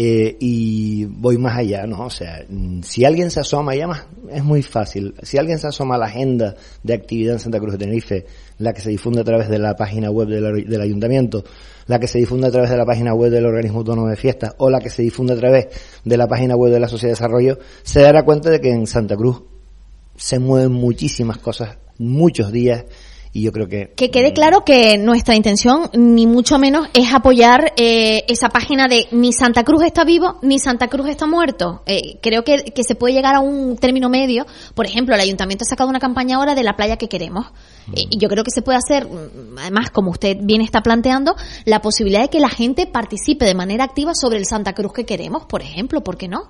Eh, 0.00 0.36
y 0.38 1.06
voy 1.06 1.38
más 1.38 1.58
allá, 1.58 1.84
¿no? 1.84 2.06
O 2.06 2.10
sea, 2.10 2.44
mm, 2.48 2.82
si 2.82 3.04
alguien 3.04 3.32
se 3.32 3.40
asoma, 3.40 3.74
ya 3.74 3.88
más, 3.88 4.06
es 4.30 4.44
muy 4.44 4.62
fácil. 4.62 5.12
Si 5.24 5.38
alguien 5.38 5.58
se 5.58 5.66
asoma 5.66 5.96
a 5.96 5.98
la 5.98 6.06
agenda 6.06 6.54
de 6.84 6.94
actividad 6.94 7.32
en 7.32 7.40
Santa 7.40 7.58
Cruz 7.58 7.72
de 7.72 7.78
Tenerife, 7.78 8.24
la 8.58 8.72
que 8.72 8.80
se 8.80 8.90
difunde 8.90 9.22
a 9.22 9.24
través 9.24 9.48
de 9.48 9.58
la 9.58 9.74
página 9.74 10.08
web 10.12 10.28
del, 10.28 10.80
ayuntamiento, 10.80 11.42
la 11.88 11.98
que 11.98 12.06
se 12.06 12.20
difunde 12.20 12.46
a 12.46 12.52
través 12.52 12.70
de 12.70 12.76
la 12.76 12.86
página 12.86 13.12
web 13.12 13.32
del 13.32 13.44
organismo 13.44 13.80
autónomo 13.80 14.06
de 14.06 14.14
fiestas 14.14 14.54
o 14.58 14.70
la 14.70 14.78
que 14.78 14.88
se 14.88 15.02
difunde 15.02 15.32
a 15.32 15.36
través 15.36 15.66
de 16.04 16.16
la 16.16 16.28
página 16.28 16.54
web 16.54 16.72
de 16.72 16.78
la 16.78 16.86
Sociedad 16.86 17.14
de 17.14 17.20
Desarrollo, 17.20 17.58
se 17.82 18.00
dará 18.00 18.24
cuenta 18.24 18.50
de 18.50 18.60
que 18.60 18.70
en 18.70 18.86
Santa 18.86 19.16
Cruz 19.16 19.42
se 20.14 20.38
mueven 20.38 20.70
muchísimas 20.70 21.38
cosas, 21.38 21.76
muchos 21.98 22.52
días 22.52 22.84
y 23.32 23.42
yo 23.42 23.52
creo 23.52 23.68
que... 23.68 23.92
Que 23.96 24.10
quede 24.10 24.32
claro 24.32 24.64
que 24.64 24.98
nuestra 24.98 25.34
intención, 25.34 25.90
ni 25.94 26.26
mucho 26.26 26.58
menos, 26.58 26.88
es 26.94 27.12
apoyar 27.12 27.72
eh, 27.76 28.24
esa 28.28 28.48
página 28.48 28.88
de 28.88 29.06
ni 29.12 29.32
Santa 29.32 29.64
Cruz 29.64 29.82
está 29.84 30.04
vivo, 30.04 30.38
ni 30.42 30.58
Santa 30.58 30.88
Cruz 30.88 31.08
está 31.08 31.26
muerto. 31.26 31.82
Eh, 31.86 32.18
creo 32.22 32.44
que, 32.44 32.72
que 32.74 32.84
se 32.84 32.94
puede 32.94 33.14
llegar 33.14 33.34
a 33.34 33.40
un 33.40 33.76
término 33.76 34.08
medio. 34.08 34.46
Por 34.74 34.86
ejemplo, 34.86 35.14
el 35.14 35.20
ayuntamiento 35.20 35.64
ha 35.64 35.68
sacado 35.68 35.90
una 35.90 36.00
campaña 36.00 36.36
ahora 36.36 36.54
de 36.54 36.62
la 36.62 36.76
playa 36.76 36.96
que 36.96 37.08
queremos. 37.08 37.46
Eh, 37.94 38.04
y 38.10 38.18
yo 38.18 38.28
creo 38.28 38.44
que 38.44 38.50
se 38.50 38.62
puede 38.62 38.78
hacer, 38.78 39.06
mm, 39.06 39.58
además, 39.58 39.90
como 39.90 40.10
usted 40.10 40.36
bien 40.40 40.60
está 40.60 40.82
planteando, 40.82 41.36
la 41.64 41.80
posibilidad 41.80 42.22
de 42.22 42.28
que 42.28 42.40
la 42.40 42.48
gente 42.48 42.86
participe 42.86 43.44
de 43.44 43.54
manera 43.54 43.84
activa 43.84 44.12
sobre 44.14 44.38
el 44.38 44.46
Santa 44.46 44.72
Cruz 44.72 44.92
que 44.92 45.04
queremos, 45.04 45.44
por 45.44 45.62
ejemplo, 45.62 46.02
¿por 46.02 46.16
qué 46.16 46.28
no? 46.28 46.48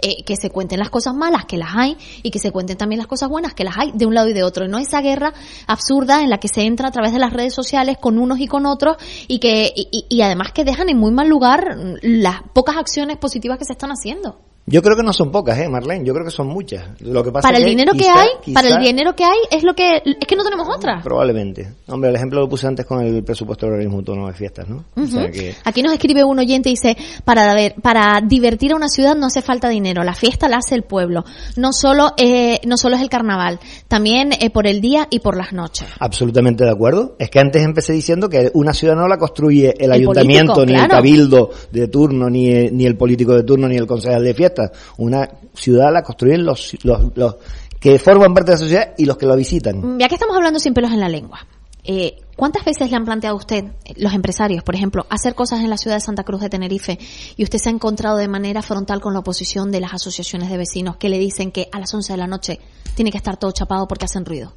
Eh, 0.00 0.22
que 0.22 0.36
se 0.36 0.50
cuenten 0.50 0.78
las 0.78 0.90
cosas 0.90 1.12
malas, 1.12 1.44
que 1.44 1.56
las 1.56 1.70
hay, 1.74 1.96
y 2.22 2.30
que 2.30 2.38
se 2.38 2.52
cuenten 2.52 2.76
también 2.76 2.98
las 2.98 3.08
cosas 3.08 3.28
buenas, 3.28 3.54
que 3.54 3.64
las 3.64 3.76
hay 3.76 3.90
de 3.92 4.06
un 4.06 4.14
lado 4.14 4.28
y 4.28 4.32
de 4.32 4.44
otro. 4.44 4.64
Y 4.64 4.68
no 4.68 4.78
esa 4.78 5.00
guerra 5.00 5.34
absurda 5.66 6.22
en 6.22 6.30
la 6.30 6.38
que 6.38 6.46
se 6.46 6.62
entra 6.62 6.88
a 6.88 6.92
través 6.92 7.12
de 7.12 7.18
las 7.18 7.32
redes 7.32 7.52
sociales 7.52 7.98
con 7.98 8.16
unos 8.18 8.38
y 8.38 8.46
con 8.46 8.64
otros, 8.64 8.96
y 9.26 9.40
que, 9.40 9.72
y, 9.74 10.06
y 10.08 10.22
además 10.22 10.52
que 10.52 10.64
dejan 10.64 10.88
en 10.88 10.98
muy 10.98 11.10
mal 11.10 11.28
lugar 11.28 11.76
las 12.02 12.42
pocas 12.52 12.76
acciones 12.76 13.16
positivas 13.16 13.58
que 13.58 13.64
se 13.64 13.72
están 13.72 13.90
haciendo. 13.90 14.38
Yo 14.68 14.82
creo 14.82 14.96
que 14.96 15.02
no 15.02 15.12
son 15.12 15.30
pocas, 15.30 15.58
¿eh, 15.58 15.68
Marlene? 15.68 16.04
Yo 16.04 16.12
creo 16.12 16.24
que 16.24 16.30
son 16.30 16.46
muchas. 16.48 16.84
Lo 17.00 17.22
que 17.24 17.32
pasa 17.32 17.48
para 17.48 17.58
el 17.58 17.64
que 17.64 17.70
dinero 17.70 17.92
que 17.92 18.08
hay, 18.08 18.28
quizá- 18.42 18.54
para 18.54 18.68
el 18.68 18.82
dinero 18.84 19.14
que 19.16 19.24
hay, 19.24 19.38
es 19.50 19.62
lo 19.62 19.74
que, 19.74 19.96
es 20.04 20.26
que 20.26 20.36
no 20.36 20.44
tenemos 20.44 20.68
otra. 20.68 21.00
Probablemente. 21.02 21.68
Hombre, 21.88 22.10
el 22.10 22.16
ejemplo 22.16 22.40
lo 22.40 22.48
puse 22.48 22.66
antes 22.66 22.84
con 22.86 23.00
el 23.04 23.22
presupuesto 23.24 23.66
del 23.66 23.74
organismo 23.74 23.98
autónomo 23.98 24.28
de 24.28 24.34
fiestas, 24.34 24.68
¿no? 24.68 24.84
O 24.96 25.06
sea 25.06 25.22
Ujú. 25.24 25.32
que... 25.32 25.54
Aquí 25.64 25.82
nos 25.82 25.92
escribe 25.92 26.24
un 26.24 26.38
oyente 26.38 26.68
y 26.68 26.72
dice, 26.72 26.96
para, 27.24 27.54
ver, 27.54 27.74
para 27.82 28.20
divertir 28.26 28.72
a 28.72 28.76
una 28.76 28.88
ciudad 28.88 29.16
no 29.16 29.26
hace 29.26 29.42
falta 29.42 29.68
dinero, 29.68 30.04
la 30.04 30.14
fiesta 30.14 30.48
la 30.48 30.58
hace 30.58 30.74
el 30.74 30.82
pueblo. 30.82 31.24
No 31.56 31.72
solo, 31.72 32.12
eh, 32.16 32.60
no 32.66 32.76
solo 32.76 32.96
es 32.96 33.02
el 33.02 33.08
carnaval, 33.08 33.58
también 33.88 34.32
eh, 34.32 34.50
por 34.50 34.66
el 34.66 34.80
día 34.80 35.06
y 35.10 35.20
por 35.20 35.36
las 35.36 35.52
noches. 35.52 35.86
Absolutamente 35.98 36.64
de 36.64 36.70
acuerdo. 36.70 37.16
Es 37.18 37.30
que 37.30 37.40
antes 37.40 37.62
empecé 37.62 37.92
diciendo 37.92 38.28
que 38.28 38.50
una 38.54 38.74
ciudad 38.74 38.96
no 38.96 39.08
la 39.08 39.16
construye 39.18 39.74
el, 39.78 39.86
El 39.86 39.92
ayuntamiento, 39.92 40.54
político, 40.54 40.76
ni 40.78 40.82
el 40.84 40.88
cabildo 40.88 41.50
de 41.72 41.88
turno, 41.88 42.28
ni, 42.28 42.48
eh, 42.50 42.70
ni 42.72 42.84
el 42.86 42.96
político 42.96 43.34
de 43.34 43.44
turno, 43.44 43.68
ni 43.68 43.76
el 43.76 43.86
concejal 43.86 44.22
de 44.24 44.34
fiestas. 44.34 44.57
Una 44.98 45.28
ciudad 45.54 45.92
la 45.92 46.02
construyen 46.02 46.44
los, 46.44 46.76
los, 46.84 47.16
los 47.16 47.36
que 47.80 47.98
forman 47.98 48.34
parte 48.34 48.50
de 48.52 48.56
la 48.56 48.60
sociedad 48.62 48.94
y 48.98 49.04
los 49.04 49.16
que 49.16 49.26
la 49.26 49.36
visitan. 49.36 49.98
Ya 49.98 50.08
que 50.08 50.14
estamos 50.14 50.36
hablando 50.36 50.58
sin 50.58 50.74
pelos 50.74 50.90
en 50.92 51.00
la 51.00 51.08
lengua, 51.08 51.46
eh, 51.84 52.20
¿cuántas 52.36 52.64
veces 52.64 52.90
le 52.90 52.96
han 52.96 53.04
planteado 53.04 53.36
a 53.36 53.38
usted, 53.38 53.64
eh, 53.84 53.94
los 53.96 54.12
empresarios, 54.12 54.62
por 54.64 54.74
ejemplo, 54.74 55.06
hacer 55.10 55.34
cosas 55.34 55.60
en 55.60 55.70
la 55.70 55.76
ciudad 55.78 55.96
de 55.96 56.00
Santa 56.00 56.24
Cruz 56.24 56.40
de 56.40 56.48
Tenerife 56.50 56.98
y 57.36 57.44
usted 57.44 57.58
se 57.58 57.68
ha 57.68 57.72
encontrado 57.72 58.16
de 58.18 58.28
manera 58.28 58.62
frontal 58.62 59.00
con 59.00 59.12
la 59.14 59.20
oposición 59.20 59.70
de 59.70 59.80
las 59.80 59.94
asociaciones 59.94 60.50
de 60.50 60.56
vecinos 60.58 60.96
que 60.96 61.08
le 61.08 61.18
dicen 61.18 61.50
que 61.52 61.68
a 61.72 61.78
las 61.78 61.94
11 61.94 62.12
de 62.12 62.16
la 62.18 62.26
noche 62.26 62.58
tiene 62.94 63.10
que 63.10 63.16
estar 63.18 63.36
todo 63.38 63.52
chapado 63.52 63.86
porque 63.88 64.04
hacen 64.06 64.24
ruido? 64.24 64.54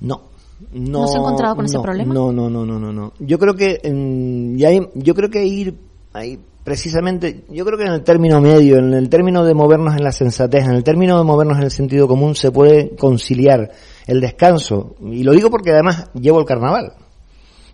No. 0.00 0.32
No, 0.70 1.00
¿No 1.00 1.08
se 1.08 1.16
ha 1.16 1.20
encontrado 1.20 1.56
con 1.56 1.64
ese 1.64 1.80
problema? 1.80 2.14
No, 2.14 2.32
no, 2.32 2.48
no, 2.48 2.64
no, 2.64 2.78
no, 2.78 2.92
no. 2.92 3.12
Yo 3.18 3.36
creo 3.40 3.54
que 3.56 3.80
mm, 3.84 4.56
y 4.58 4.64
hay- 4.64 4.88
yo 4.94 5.12
creo 5.16 5.28
que 5.28 5.44
ir 5.44 5.76
ahí 6.12 6.38
precisamente, 6.64 7.44
yo 7.48 7.64
creo 7.64 7.78
que 7.78 7.84
en 7.84 7.92
el 7.92 8.02
término 8.02 8.40
medio, 8.40 8.78
en 8.78 8.94
el 8.94 9.08
término 9.08 9.44
de 9.44 9.54
movernos 9.54 9.96
en 9.96 10.04
la 10.04 10.12
sensatez, 10.12 10.64
en 10.64 10.72
el 10.72 10.84
término 10.84 11.18
de 11.18 11.24
movernos 11.24 11.58
en 11.58 11.64
el 11.64 11.70
sentido 11.70 12.08
común, 12.08 12.34
se 12.34 12.50
puede 12.50 12.94
conciliar 12.96 13.70
el 14.06 14.20
descanso. 14.20 14.96
Y 15.00 15.22
lo 15.24 15.32
digo 15.32 15.50
porque 15.50 15.70
además 15.70 16.10
llevo 16.14 16.40
el 16.40 16.46
carnaval. 16.46 16.94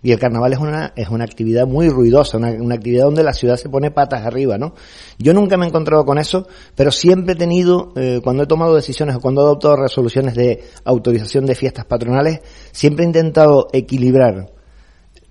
Y 0.01 0.13
el 0.13 0.19
carnaval 0.19 0.53
es 0.53 0.59
una, 0.59 0.93
es 0.95 1.09
una 1.09 1.25
actividad 1.25 1.67
muy 1.67 1.89
ruidosa, 1.89 2.37
una, 2.37 2.73
actividad 2.73 3.03
donde 3.03 3.23
la 3.23 3.33
ciudad 3.33 3.57
se 3.57 3.67
pone 3.67 3.91
patas 3.91 4.25
arriba, 4.25 4.57
¿no? 4.57 4.73
Yo 5.17 5.33
nunca 5.33 5.57
me 5.57 5.65
he 5.65 5.67
encontrado 5.67 6.05
con 6.05 6.17
eso, 6.17 6.47
pero 6.73 6.89
siempre 6.89 7.33
he 7.33 7.35
tenido, 7.35 7.91
eh, 7.97 8.21
cuando 8.23 8.43
he 8.43 8.47
tomado 8.47 8.75
decisiones 8.75 9.17
o 9.17 9.19
cuando 9.19 9.41
he 9.41 9.43
adoptado 9.43 9.75
resoluciones 9.75 10.35
de 10.35 10.63
autorización 10.85 11.45
de 11.45 11.55
fiestas 11.55 11.85
patronales, 11.85 12.39
siempre 12.71 13.03
he 13.03 13.07
intentado 13.07 13.67
equilibrar 13.73 14.53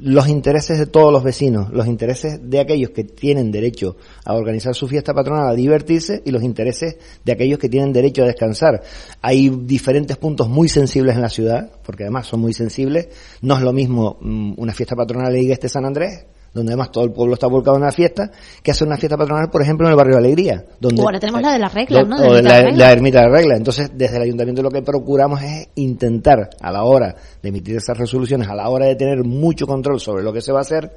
los 0.00 0.28
intereses 0.28 0.78
de 0.78 0.86
todos 0.86 1.12
los 1.12 1.24
vecinos, 1.24 1.70
los 1.72 1.86
intereses 1.86 2.38
de 2.48 2.60
aquellos 2.60 2.90
que 2.90 3.04
tienen 3.04 3.50
derecho 3.50 3.96
a 4.24 4.34
organizar 4.34 4.74
su 4.74 4.86
fiesta 4.86 5.12
patronal, 5.12 5.48
a 5.48 5.54
divertirse, 5.54 6.22
y 6.24 6.30
los 6.30 6.42
intereses 6.42 6.96
de 7.24 7.32
aquellos 7.32 7.58
que 7.58 7.68
tienen 7.68 7.92
derecho 7.92 8.22
a 8.22 8.26
descansar. 8.26 8.82
Hay 9.20 9.48
diferentes 9.48 10.16
puntos 10.16 10.48
muy 10.48 10.68
sensibles 10.68 11.16
en 11.16 11.22
la 11.22 11.28
ciudad, 11.28 11.70
porque 11.84 12.04
además 12.04 12.26
son 12.26 12.40
muy 12.40 12.52
sensibles. 12.52 13.08
No 13.42 13.56
es 13.56 13.62
lo 13.62 13.72
mismo 13.72 14.18
mm, 14.20 14.54
una 14.56 14.72
fiesta 14.72 14.94
patronal 14.94 15.32
de 15.32 15.42
Igeste 15.42 15.68
San 15.68 15.84
Andrés, 15.84 16.24
donde 16.54 16.72
además 16.72 16.90
todo 16.90 17.04
el 17.04 17.12
pueblo 17.12 17.34
está 17.34 17.46
volcado 17.46 17.76
en 17.76 17.82
la 17.84 17.92
fiesta, 17.92 18.30
que 18.62 18.70
hacer 18.70 18.86
una 18.88 18.96
fiesta 18.96 19.16
patronal, 19.16 19.50
por 19.50 19.62
ejemplo, 19.62 19.86
en 19.86 19.90
el 19.92 19.96
barrio 19.96 20.14
de 20.14 20.18
Alegría. 20.18 20.64
Donde, 20.80 21.00
O 21.02 21.04
ahora 21.04 21.20
tenemos 21.20 21.42
la 21.42 21.52
de 21.52 21.58
la 21.58 21.68
regla, 21.68 22.00
do- 22.00 22.06
¿no? 22.08 22.16
o 22.16 22.34
De 22.34 22.42
la 22.42 22.92
ermita 22.92 23.20
de 23.22 23.26
la 23.28 23.36
regla. 23.36 23.56
Entonces, 23.56 23.90
desde 23.94 24.16
el 24.16 24.22
ayuntamiento 24.22 24.62
lo 24.62 24.70
que 24.70 24.82
procuramos 24.82 25.42
es 25.42 25.68
intentar, 25.76 26.50
a 26.60 26.72
la 26.72 26.84
hora 26.84 27.14
de 27.42 27.48
emitir 27.48 27.76
esas 27.76 27.96
resoluciones, 27.96 28.48
a 28.48 28.54
la 28.54 28.68
hora 28.68 28.86
de 28.86 28.96
tener 28.96 29.22
mucho 29.24 29.66
control 29.66 30.00
sobre 30.00 30.22
lo 30.24 30.32
que 30.32 30.40
se 30.40 30.52
va 30.52 30.58
a 30.58 30.62
hacer, 30.62 30.90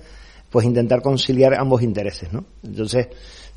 pues 0.49 0.65
intentar 0.65 1.01
conciliar 1.01 1.53
ambos 1.59 1.81
intereses, 1.81 2.31
¿no? 2.33 2.43
Entonces, 2.63 3.07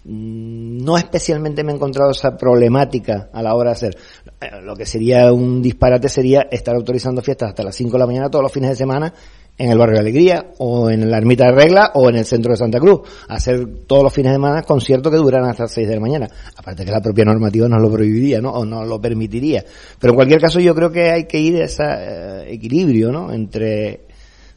mm, 0.05 0.85
no 0.85 0.97
especialmente 0.97 1.65
me 1.65 1.73
he 1.73 1.75
encontrado 1.75 2.11
esa 2.13 2.37
problemática 2.37 3.31
a 3.33 3.43
la 3.43 3.55
hora 3.55 3.71
de 3.71 3.75
hacer. 3.77 3.97
Eh, 4.41 4.61
Lo 4.63 4.77
que 4.77 4.87
sería 4.87 5.33
un 5.33 5.61
disparate 5.63 6.09
sería 6.09 6.43
estar 6.51 6.75
autorizando 6.75 7.21
fiestas 7.23 7.49
hasta 7.51 7.63
las 7.65 7.75
5 7.75 7.93
de 7.93 7.99
la 7.99 8.07
mañana 8.07 8.31
todos 8.31 8.43
los 8.45 8.53
fines 8.53 8.71
de 8.71 8.77
semana 8.77 9.13
en 9.57 9.71
el 9.71 9.79
barrio 9.79 9.95
de 9.95 10.01
Alegría 10.01 10.47
o 10.59 10.91
en 10.91 11.09
la 11.09 11.17
ermita 11.19 11.45
de 11.47 11.53
Regla 11.53 11.93
o 11.95 12.09
en 12.09 12.17
el 12.17 12.25
centro 12.25 12.53
de 12.53 12.57
Santa 12.57 12.81
Cruz. 12.81 13.03
Hacer 13.29 13.67
todos 13.87 14.03
los 14.03 14.13
fines 14.13 14.33
de 14.33 14.37
semana 14.37 14.63
conciertos 14.63 15.13
que 15.13 15.19
duran 15.19 15.45
hasta 15.45 15.65
las 15.65 15.73
6 15.73 15.89
de 15.89 15.95
la 15.95 16.01
mañana. 16.01 16.29
Aparte 16.57 16.85
que 16.85 16.91
la 16.91 17.01
propia 17.01 17.25
normativa 17.25 17.69
nos 17.69 17.81
lo 17.81 17.91
prohibiría, 17.91 18.41
¿no? 18.41 18.51
O 18.51 18.65
no 18.65 18.85
lo 18.85 19.01
permitiría. 19.01 19.65
Pero 20.01 20.13
en 20.13 20.17
cualquier 20.17 20.41
caso 20.41 20.59
yo 20.59 20.75
creo 20.75 20.91
que 20.91 21.11
hay 21.11 21.25
que 21.27 21.39
ir 21.39 21.63
a 21.63 21.67
ese 21.67 22.53
equilibrio, 22.53 23.13
¿no? 23.13 23.33
Entre 23.33 24.01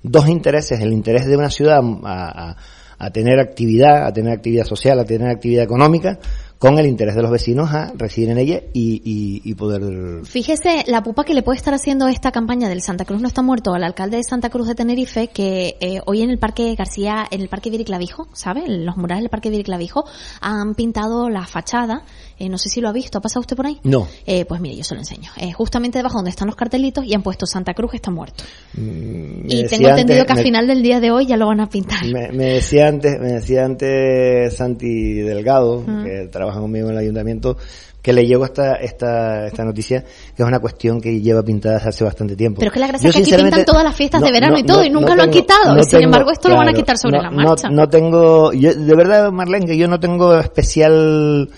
dos 0.02 0.28
intereses, 0.30 0.80
el 0.80 0.94
interés 0.94 1.28
de 1.28 1.38
una 1.38 1.50
ciudad 1.52 1.80
a- 2.04 2.56
a 3.00 3.12
tener 3.12 3.40
actividad, 3.40 4.08
a 4.08 4.12
tener 4.12 4.34
actividad 4.34 4.66
social, 4.66 5.00
a 5.00 5.06
tener 5.06 5.30
actividad 5.30 5.64
económica, 5.64 6.18
con 6.60 6.80
el 6.80 6.88
interés 6.88 7.16
de 7.16 7.22
los 7.22 7.30
vecinos 7.30 7.72
a 7.72 7.94
residir 7.96 8.30
en 8.30 8.40
ella 8.40 8.62
y, 8.74 9.02
y- 9.06 9.42
y 9.50 9.54
poder... 9.54 10.26
Fíjese 10.26 10.84
la 10.88 11.04
pupa 11.04 11.24
que 11.24 11.36
le 11.36 11.44
puede 11.44 11.58
estar 11.58 11.74
haciendo 11.74 12.08
esta 12.08 12.32
campaña 12.32 12.68
del 12.68 12.82
Santa 12.82 13.06
Cruz 13.06 13.22
no 13.22 13.28
está 13.28 13.44
muerto 13.44 13.76
al 13.76 13.84
alcalde 13.84 14.18
de 14.18 14.24
Santa 14.24 14.50
Cruz 14.50 14.68
de 14.68 14.74
Tenerife, 14.74 15.28
que 15.28 15.76
eh, 15.80 16.00
hoy 16.08 16.24
en 16.24 16.32
el 16.32 16.40
Parque 16.40 16.74
García, 16.76 17.28
en 17.30 17.42
el 17.42 17.48
Parque 17.50 17.70
Viriclavijo, 17.70 18.28
¿sabe? 18.34 18.64
En 18.66 18.86
Los 18.86 18.98
murales 18.98 19.22
del 19.24 19.30
Parque 19.30 19.50
Viriclavijo 19.52 20.06
han 20.42 20.74
pintado 20.74 21.30
la 21.30 21.46
fachada. 21.46 22.02
Eh, 22.40 22.50
no 22.50 22.58
sé 22.58 22.70
si 22.70 22.82
lo 22.82 22.90
ha 22.90 22.92
visto, 22.92 23.18
¿ha 23.18 23.22
pasado 23.22 23.42
usted 23.42 23.56
por 23.56 23.66
ahí? 23.68 23.80
No. 23.84 24.08
Eh, 24.26 24.46
pues 24.46 24.60
mire, 24.62 24.76
yo 24.76 24.84
se 24.84 24.94
lo 24.96 25.00
enseño. 25.02 25.30
Eh, 25.38 25.52
justamente 25.54 25.98
debajo 26.00 26.18
donde 26.18 26.30
están 26.32 26.48
los 26.48 26.56
cartelitos 26.56 27.04
y 27.06 27.14
han 27.16 27.22
puesto 27.24 27.46
Santa 27.46 27.74
Cruz 27.76 27.94
está 27.94 28.10
muerto. 28.12 28.44
Mm, 28.74 29.46
Y 29.46 29.66
tengo 29.68 29.90
entendido 29.90 30.22
antes- 30.22 30.26
que 30.26 30.32
al 30.34 30.38
me- 30.38 30.44
final 30.44 30.68
del 30.68 30.82
día 30.84 31.00
de 31.00 31.12
hoy 31.12 31.26
ya 31.28 31.38
lo 31.38 31.48
van 31.48 31.60
a 31.62 31.70
pintar. 31.70 32.04
Me, 32.06 32.32
me 32.32 32.46
decía 32.54 32.88
antes, 32.88 33.20
me 33.20 33.34
decía 33.34 33.66
antes 33.66 34.56
Santi 34.56 35.14
Delgado, 35.22 35.82
Mm. 35.86 36.04
que 36.04 36.28
trabaja 36.32 36.47
conmigo 36.56 36.88
en 36.88 36.94
el 36.94 37.00
ayuntamiento, 37.00 37.58
que 38.02 38.14
le 38.14 38.26
llegó 38.26 38.46
esta, 38.46 38.76
esta, 38.76 39.48
esta 39.48 39.66
noticia, 39.66 40.02
que 40.02 40.42
es 40.42 40.48
una 40.48 40.60
cuestión 40.60 41.02
que 41.02 41.20
lleva 41.20 41.44
pintada 41.44 41.78
hace 41.78 42.04
bastante 42.04 42.36
tiempo. 42.36 42.60
Pero 42.60 42.70
es 42.70 42.74
que 42.74 42.80
la 42.80 42.88
gracia 42.88 43.04
Yo, 43.04 43.10
es 43.10 43.28
que 43.28 43.34
aquí 43.34 43.44
pintan 43.44 43.66
todas 43.66 43.84
las 43.84 43.96
fiestas 43.96 44.22
de 44.22 44.32
verano 44.32 44.58
y 44.58 44.64
todo, 44.64 44.84
y 44.84 44.90
nunca 44.90 45.16
lo 45.16 45.24
han 45.24 45.32
quitado. 45.32 45.76
no 45.76 45.84
Sin 45.84 46.04
embargo, 46.04 46.32
esto 46.32 46.50
lo 46.50 46.56
van 46.56 46.70
a 46.70 46.74
quitar 46.74 46.98
sobre 46.98 47.22
la 47.22 47.30
marcha. 47.30 47.70
No, 47.70 47.90
tengo, 47.90 48.54
yo, 48.54 48.74
de 48.74 48.96
verdad, 48.96 49.32
Marlene, 49.32 49.66
que 49.66 49.78
yo 49.78 49.88
no 49.88 50.00
tengo 50.00 50.38
especial 50.38 51.50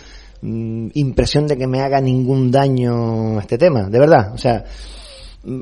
mm, 0.41 0.87
impresión 0.93 1.45
de 1.45 1.57
que 1.57 1.67
me 1.67 1.81
haga 1.81 2.01
ningún 2.01 2.49
daño 2.49 3.39
este 3.39 3.57
tema, 3.57 3.89
de 3.89 3.99
verdad. 3.99 4.33
O 4.33 4.37
sea, 4.37 4.63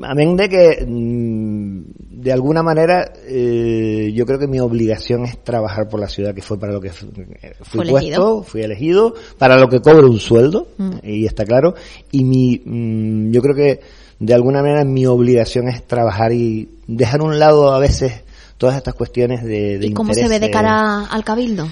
amén 0.02 0.36
de 0.36 0.48
que 0.48 0.84
mm, 0.86 1.82
de 2.20 2.32
alguna 2.32 2.62
manera 2.62 3.12
eh, 3.26 4.10
yo 4.14 4.26
creo 4.26 4.38
que 4.38 4.48
mi 4.48 4.58
obligación 4.60 5.24
es 5.24 5.42
trabajar 5.44 5.88
por 5.88 6.00
la 6.00 6.08
ciudad 6.08 6.34
que 6.34 6.42
fue 6.42 6.58
para 6.58 6.72
lo 6.72 6.80
que 6.80 6.90
fu- 6.90 7.06
eh, 7.42 7.54
fui 7.62 7.82
Fue 7.82 7.84
puesto, 7.86 7.98
elegido. 7.98 8.42
fui 8.42 8.62
elegido, 8.62 9.14
para 9.38 9.56
lo 9.56 9.68
que 9.68 9.80
cobro 9.80 10.08
un 10.10 10.18
sueldo, 10.18 10.66
Mm. 10.78 10.90
y 11.04 11.26
está 11.26 11.44
claro, 11.44 11.74
y 12.10 12.24
mi, 12.24 12.60
mm, 12.64 13.30
yo 13.30 13.40
creo 13.40 13.54
que 13.54 13.80
de 14.18 14.34
alguna 14.34 14.62
manera 14.62 14.84
mi 14.84 15.06
obligación 15.06 15.68
es 15.68 15.86
trabajar 15.86 16.32
y 16.32 16.68
dejar 16.88 17.20
a 17.20 17.24
un 17.24 17.38
lado 17.38 17.72
a 17.72 17.78
veces 17.78 18.24
todas 18.56 18.76
estas 18.76 18.94
cuestiones 18.94 19.44
de, 19.44 19.78
de 19.78 19.86
¿Y 19.86 19.92
cómo 19.92 20.12
se 20.12 20.26
ve 20.26 20.40
de 20.40 20.46
eh, 20.46 20.50
cara 20.50 21.04
al 21.06 21.22
cabildo? 21.22 21.68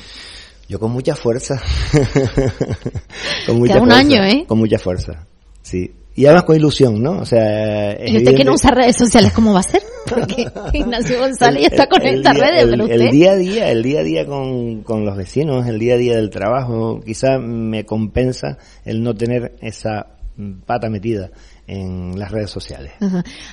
yo 0.68 0.78
con 0.80 0.92
mucha 0.92 1.14
fuerza. 1.16 1.60
con 3.46 3.58
mucha 3.58 3.74
Queda 3.74 3.82
un 3.82 3.88
fuerza. 3.90 3.98
año, 3.98 4.24
¿eh? 4.24 4.44
Con 4.46 4.58
mucha 4.58 4.78
fuerza. 4.78 5.26
Sí. 5.62 5.90
Y 6.16 6.24
además 6.24 6.44
con 6.44 6.56
ilusión, 6.56 7.02
¿no? 7.02 7.18
O 7.18 7.26
sea, 7.26 7.92
es 7.92 8.10
¿Y 8.10 8.16
usted 8.16 8.34
que 8.34 8.44
no 8.44 8.54
usa 8.54 8.70
redes 8.70 8.96
sociales, 8.96 9.32
cómo 9.34 9.52
va 9.52 9.60
a 9.60 9.64
ser? 9.64 9.82
Porque 10.08 10.46
Ignacio 10.72 11.18
González 11.18 11.60
ya 11.62 11.68
está 11.68 11.86
con 11.88 12.02
estas 12.02 12.38
redes, 12.38 12.62
el- 12.62 12.70
pero 12.70 12.84
el 12.86 12.92
usted... 13.00 13.10
día 13.10 13.32
a 13.32 13.36
día, 13.36 13.70
el 13.70 13.82
día 13.82 14.00
a 14.00 14.02
día 14.02 14.26
con, 14.26 14.82
con 14.82 15.04
los 15.04 15.16
vecinos, 15.16 15.66
el 15.66 15.78
día 15.78 15.94
a 15.94 15.98
día 15.98 16.16
del 16.16 16.30
trabajo, 16.30 17.00
quizá 17.04 17.38
me 17.38 17.84
compensa 17.84 18.56
el 18.84 19.02
no 19.02 19.14
tener 19.14 19.56
esa 19.60 20.06
mm, 20.36 20.60
pata 20.64 20.88
metida 20.88 21.30
en 21.66 22.18
las 22.18 22.30
redes 22.30 22.50
sociales. 22.50 22.92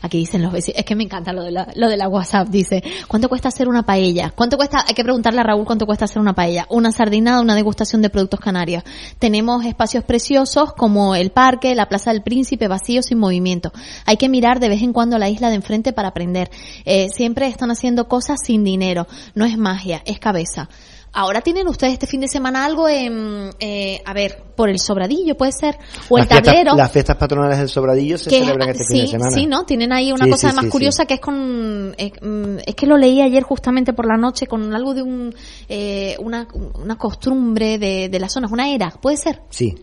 Aquí 0.01 0.19
dicen 0.19 0.41
los 0.41 0.51
vecinos, 0.51 0.79
es 0.79 0.85
que 0.85 0.95
me 0.95 1.03
encanta 1.03 1.33
lo 1.33 1.43
de 1.43 1.51
la, 1.51 1.67
lo 1.75 1.89
de 1.89 1.97
la 1.97 2.07
WhatsApp, 2.07 2.47
dice, 2.47 2.83
¿cuánto 3.07 3.29
cuesta 3.29 3.47
hacer 3.47 3.67
una 3.67 3.83
paella? 3.83 4.31
¿Cuánto 4.35 4.57
cuesta, 4.57 4.85
hay 4.87 4.93
que 4.93 5.03
preguntarle 5.03 5.41
a 5.41 5.43
Raúl 5.43 5.65
cuánto 5.65 5.85
cuesta 5.85 6.05
hacer 6.05 6.19
una 6.19 6.33
paella? 6.33 6.67
Una 6.69 6.91
sardinada, 6.91 7.41
una 7.41 7.55
degustación 7.55 8.01
de 8.01 8.09
productos 8.09 8.39
canarios. 8.39 8.83
Tenemos 9.19 9.65
espacios 9.65 10.03
preciosos 10.03 10.73
como 10.73 11.15
el 11.15 11.31
parque, 11.31 11.75
la 11.75 11.87
Plaza 11.87 12.11
del 12.11 12.21
Príncipe, 12.21 12.67
vacíos 12.67 13.07
sin 13.07 13.17
movimiento. 13.17 13.71
Hay 14.05 14.17
que 14.17 14.29
mirar 14.29 14.59
de 14.59 14.69
vez 14.69 14.81
en 14.81 14.93
cuando 14.93 15.17
la 15.17 15.29
isla 15.29 15.49
de 15.49 15.55
enfrente 15.55 15.93
para 15.93 16.09
aprender. 16.09 16.49
Eh, 16.85 17.07
siempre 17.09 17.47
están 17.47 17.71
haciendo 17.71 18.07
cosas 18.07 18.39
sin 18.45 18.63
dinero. 18.63 19.07
No 19.33 19.45
es 19.45 19.57
magia, 19.57 20.01
es 20.05 20.19
cabeza. 20.19 20.69
Ahora 21.15 21.41
tienen 21.41 21.67
ustedes 21.67 21.93
este 21.93 22.07
fin 22.07 22.21
de 22.21 22.27
semana 22.27 22.65
algo 22.65 22.89
en, 22.89 23.51
eh, 23.59 24.01
a 24.03 24.13
ver, 24.13 24.43
por 24.55 24.67
el 24.67 24.79
Sobradillo, 24.79 25.37
puede 25.37 25.51
ser, 25.51 25.77
o 26.09 26.17
el 26.17 26.27
tablero. 26.27 26.75
las 26.75 26.91
fiestas 26.91 27.17
patronales 27.17 27.59
del 27.59 27.69
Sobradillo 27.69 28.17
se 28.17 28.31
celebran 28.31 28.69
este 28.69 28.85
fin 28.85 29.01
de 29.01 29.07
semana. 29.07 29.31
Sí, 29.31 29.45
¿no? 29.45 29.63
Tienen 29.63 29.93
ahí 29.93 30.11
una 30.11 30.27
cosa 30.27 30.51
más 30.53 30.65
curiosa 30.65 31.05
que 31.05 31.15
es 31.15 31.19
con, 31.19 31.93
eh, 31.99 32.11
mm, 32.19 32.57
es 32.65 32.73
que 32.73 32.87
lo 32.87 32.97
leí 32.97 33.21
ayer 33.21 33.43
justamente 33.43 33.93
por 33.93 34.07
la 34.07 34.17
noche 34.17 34.47
con 34.47 34.73
algo 34.73 34.95
de 34.95 35.03
un, 35.03 35.35
eh, 35.69 36.15
una, 36.19 36.47
una 36.81 36.97
costumbre 36.97 37.77
de, 37.77 38.09
de 38.09 38.19
la 38.19 38.27
zona, 38.27 38.47
una 38.51 38.69
era, 38.73 38.89
¿puede 38.89 39.17
ser? 39.17 39.41
Sí. 39.51 39.75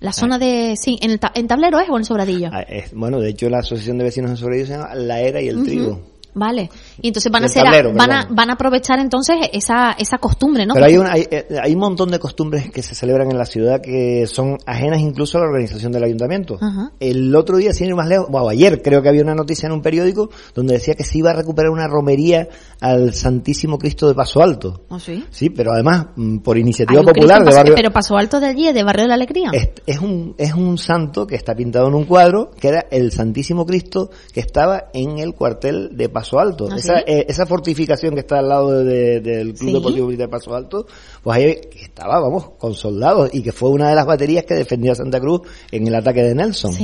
La 0.00 0.12
zona 0.12 0.38
de, 0.38 0.74
sí, 0.80 0.98
en, 1.02 1.10
el 1.10 1.20
en 1.34 1.48
tablero 1.48 1.80
es 1.80 1.90
o 1.90 1.96
en 1.96 1.98
el 1.98 2.04
Sobradillo. 2.06 2.48
Ah, 2.50 2.64
bueno, 2.92 3.20
de 3.20 3.30
hecho 3.30 3.50
la 3.50 3.58
asociación 3.58 3.98
de 3.98 4.04
vecinos 4.04 4.30
del 4.30 4.38
Sobradillo 4.38 4.66
se 4.66 4.72
llama 4.72 4.94
La 4.94 5.20
Era 5.20 5.42
y 5.42 5.48
el 5.48 5.64
Trigo. 5.64 6.00
Vale. 6.34 6.70
Y 7.00 7.08
entonces 7.08 7.30
van 7.30 7.44
a 7.44 7.46
hacer, 7.46 7.64
van 7.94 8.12
a, 8.12 8.26
van 8.30 8.50
a 8.50 8.54
aprovechar 8.54 8.98
entonces 8.98 9.36
esa, 9.52 9.92
esa 9.92 10.18
costumbre, 10.18 10.66
¿no? 10.66 10.74
Pero 10.74 10.86
hay 10.86 10.96
un, 10.96 11.06
hay, 11.06 11.26
eh, 11.30 11.46
hay, 11.62 11.74
un 11.74 11.80
montón 11.80 12.10
de 12.10 12.18
costumbres 12.18 12.70
que 12.70 12.82
se 12.82 12.94
celebran 12.94 13.30
en 13.30 13.38
la 13.38 13.44
ciudad 13.44 13.80
que 13.80 14.26
son 14.26 14.58
ajenas 14.66 15.00
incluso 15.00 15.38
a 15.38 15.42
la 15.42 15.46
organización 15.46 15.92
del 15.92 16.04
ayuntamiento. 16.04 16.58
El 16.98 17.34
otro 17.34 17.56
día, 17.56 17.72
sin 17.72 17.88
ir 17.88 17.94
más 17.94 18.08
lejos, 18.08 18.28
bueno, 18.28 18.48
ayer 18.48 18.82
creo 18.82 19.02
que 19.02 19.08
había 19.08 19.22
una 19.22 19.34
noticia 19.34 19.66
en 19.66 19.72
un 19.72 19.82
periódico 19.82 20.30
donde 20.54 20.74
decía 20.74 20.94
que 20.94 21.04
se 21.04 21.18
iba 21.18 21.30
a 21.30 21.34
recuperar 21.34 21.70
una 21.70 21.86
romería 21.86 22.48
al 22.80 23.14
Santísimo 23.14 23.78
Cristo 23.78 24.08
de 24.08 24.14
Paso 24.14 24.42
Alto. 24.42 24.82
¿Ah, 24.90 24.98
sí? 24.98 25.24
Sí, 25.30 25.50
pero 25.50 25.72
además 25.72 26.06
mm, 26.16 26.38
por 26.38 26.58
iniciativa 26.58 27.02
popular 27.02 27.44
de 27.44 27.54
barrio... 27.54 27.74
Pero 27.74 27.92
Paso 27.92 28.16
Alto 28.16 28.40
de 28.40 28.46
allí, 28.46 28.72
de 28.72 28.82
Barrio 28.82 29.04
de 29.04 29.08
la 29.08 29.14
Alegría. 29.14 29.50
Es, 29.52 29.70
es, 29.86 30.00
un, 30.00 30.34
es 30.38 30.54
un 30.54 30.78
santo 30.78 31.26
que 31.26 31.36
está 31.36 31.54
pintado 31.54 31.88
en 31.88 31.94
un 31.94 32.04
cuadro 32.04 32.50
que 32.58 32.68
era 32.68 32.86
el 32.90 33.12
Santísimo 33.12 33.66
Cristo 33.66 34.10
que 34.32 34.40
estaba 34.40 34.88
en 34.92 35.18
el 35.18 35.34
cuartel 35.34 35.96
de 35.96 36.08
Paso 36.08 36.38
Alto. 36.38 36.68
¿Ah, 36.88 37.02
eh, 37.06 37.26
esa, 37.28 37.46
fortificación 37.46 38.14
que 38.14 38.20
está 38.20 38.38
al 38.38 38.48
lado 38.48 38.84
del 38.84 39.54
Club 39.54 39.72
Deportivo 39.74 40.10
de 40.10 40.28
Paso 40.28 40.54
Alto, 40.54 40.86
pues 41.22 41.38
ahí 41.38 41.60
estaba, 41.80 42.20
vamos, 42.20 42.50
con 42.58 42.74
soldados 42.74 43.30
y 43.32 43.42
que 43.42 43.52
fue 43.52 43.70
una 43.70 43.88
de 43.88 43.94
las 43.94 44.06
baterías 44.06 44.44
que 44.44 44.54
defendió 44.54 44.92
a 44.92 44.94
Santa 44.94 45.20
Cruz 45.20 45.42
en 45.70 45.86
el 45.86 45.94
ataque 45.94 46.22
de 46.22 46.34
Nelson. 46.34 46.74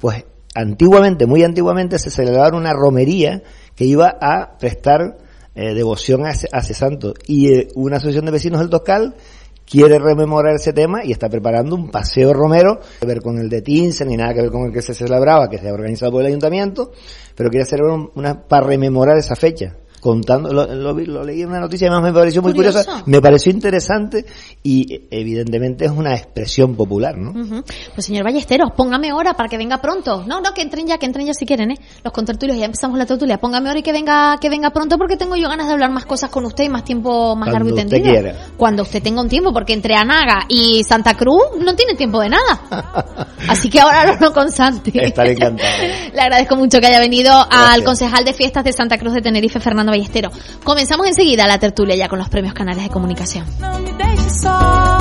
Pues 0.00 0.24
antiguamente, 0.54 1.26
muy 1.26 1.42
antiguamente, 1.42 1.98
se 1.98 2.10
celebraba 2.10 2.56
una 2.56 2.72
romería 2.72 3.42
que 3.74 3.84
iba 3.84 4.16
a 4.20 4.58
prestar 4.58 5.18
eh, 5.54 5.74
devoción 5.74 6.24
a 6.24 6.30
ese, 6.30 6.74
santo. 6.74 7.14
Y 7.26 7.52
eh, 7.52 7.68
una 7.74 7.96
asociación 7.96 8.24
de 8.24 8.32
vecinos 8.32 8.60
del 8.60 8.70
Toscal 8.70 9.14
quiere 9.66 9.98
rememorar 9.98 10.54
ese 10.54 10.72
tema 10.72 11.04
y 11.04 11.12
está 11.12 11.28
preparando 11.28 11.74
un 11.74 11.90
paseo 11.90 12.32
romero, 12.32 12.80
que 13.00 13.06
ver 13.06 13.20
con 13.20 13.38
el 13.38 13.48
de 13.48 13.62
Tinsen 13.62 14.08
ni 14.08 14.16
nada 14.16 14.34
que 14.34 14.42
ver 14.42 14.50
con 14.50 14.66
el 14.66 14.72
que 14.72 14.82
se 14.82 14.94
celebraba, 14.94 15.48
que 15.48 15.58
se 15.58 15.68
ha 15.68 15.72
organizado 15.72 16.12
por 16.12 16.22
el 16.22 16.28
ayuntamiento, 16.28 16.92
pero 17.34 17.50
quiere 17.50 17.64
hacer 17.64 17.82
una 17.82 18.42
para 18.46 18.66
rememorar 18.66 19.16
esa 19.18 19.36
fecha 19.36 19.76
contando, 20.02 20.52
lo, 20.52 20.66
lo, 20.66 21.24
leí 21.24 21.42
en 21.42 21.50
una 21.50 21.60
noticia 21.60 21.84
y 21.84 21.88
además 21.88 22.10
me 22.10 22.18
pareció 22.18 22.42
muy 22.42 22.52
curiosa, 22.52 23.04
me 23.06 23.20
pareció 23.20 23.52
interesante 23.52 24.26
y 24.60 25.02
evidentemente 25.08 25.84
es 25.84 25.92
una 25.92 26.12
expresión 26.12 26.74
popular, 26.74 27.16
¿no? 27.16 27.32
Pues 27.94 28.04
señor 28.04 28.24
Ballesteros, 28.24 28.72
póngame 28.76 29.12
hora 29.12 29.34
para 29.34 29.48
que 29.48 29.56
venga 29.56 29.80
pronto. 29.80 30.24
No, 30.26 30.40
no, 30.40 30.52
que 30.54 30.62
entren 30.62 30.88
ya, 30.88 30.98
que 30.98 31.06
entren 31.06 31.26
ya 31.26 31.34
si 31.34 31.46
quieren, 31.46 31.70
¿eh? 31.70 31.76
Los 32.02 32.12
contertulios, 32.12 32.58
ya 32.58 32.64
empezamos 32.64 32.98
la 32.98 33.06
tertulia. 33.06 33.38
Póngame 33.38 33.70
hora 33.70 33.78
y 33.78 33.82
que 33.84 33.92
venga, 33.92 34.38
que 34.40 34.50
venga 34.50 34.70
pronto 34.70 34.98
porque 34.98 35.16
tengo 35.16 35.36
yo 35.36 35.48
ganas 35.48 35.68
de 35.68 35.74
hablar 35.74 35.92
más 35.92 36.04
cosas 36.04 36.30
con 36.30 36.44
usted 36.46 36.64
y 36.64 36.68
más 36.68 36.82
tiempo, 36.82 37.36
más 37.36 37.52
largo 37.52 37.68
y 37.68 37.74
tendido. 37.74 38.02
Quiera. 38.02 38.34
Cuando 38.56 38.82
usted 38.82 39.00
tenga 39.04 39.20
un 39.20 39.28
tiempo, 39.28 39.52
porque 39.52 39.72
entre 39.72 39.94
Anaga 39.94 40.46
y 40.48 40.82
Santa 40.82 41.14
Cruz 41.14 41.42
no 41.60 41.76
tiene 41.76 41.94
tiempo 41.94 42.20
de 42.20 42.30
nada. 42.30 43.28
Así 43.48 43.70
que 43.70 43.78
ahora 43.78 44.18
no 44.20 44.32
con 44.32 44.50
Santi. 44.50 44.90
Estaré 44.94 45.32
encantado. 45.32 45.70
Le 46.12 46.20
agradezco 46.20 46.56
mucho 46.56 46.80
que 46.80 46.88
haya 46.88 46.98
venido 46.98 47.32
al 47.50 47.84
concejal 47.84 48.24
de 48.24 48.32
fiestas 48.32 48.64
de 48.64 48.72
Santa 48.72 48.98
Cruz 48.98 49.14
de 49.14 49.22
Tenerife, 49.22 49.60
Fernando 49.60 49.91
Ballestero. 49.92 50.30
Comenzamos 50.64 51.06
enseguida 51.06 51.46
la 51.46 51.58
tertulia 51.58 51.94
ya 51.94 52.08
con 52.08 52.18
los 52.18 52.28
premios 52.28 52.54
canales 52.54 52.82
de 52.84 52.90
comunicación. 52.90 53.44
No 53.60 53.78
me 53.78 53.92
dejes 53.92 54.40
só, 54.40 54.98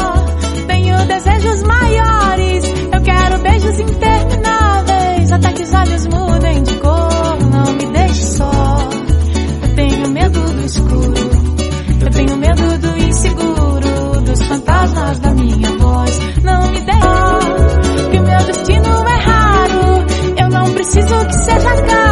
tenho 0.68 0.98
desejos 1.06 1.64
maiores, 1.64 2.66
eu 2.92 3.02
quero 3.04 3.40
beijos 3.40 3.80
intermináveis, 3.80 5.32
até 5.32 5.54
que 5.54 5.64
os 5.64 5.74
olhos 5.74 6.08
mudem 6.08 6.64
de 6.64 6.76
cor. 6.76 7.38
Não 7.52 7.74
me 7.74 7.86
deixe 7.98 8.24
só, 8.24 8.52
eu 9.64 9.76
tenho 9.76 10.10
medo 10.10 10.40
do 10.42 10.66
escuro, 10.66 11.30
eu 12.02 12.10
tenho 12.12 12.38
medo 12.38 12.78
do 12.80 12.98
inseguro, 12.98 14.22
dos 14.25 14.44
fantasmas 14.44 15.20
da 15.20 15.32
minha 15.32 15.70
voz. 15.77 16.20
Não 16.44 16.68
me 16.68 16.80
deixe, 16.82 18.10
que 18.12 18.18
o 18.18 18.24
meu 18.24 18.46
destino 18.46 19.08
é 19.08 19.18
raro, 19.20 20.06
eu 20.38 20.50
não 20.50 20.74
preciso 20.74 21.25
que 21.27 21.34
seja 21.34 21.82
caro. 21.84 22.11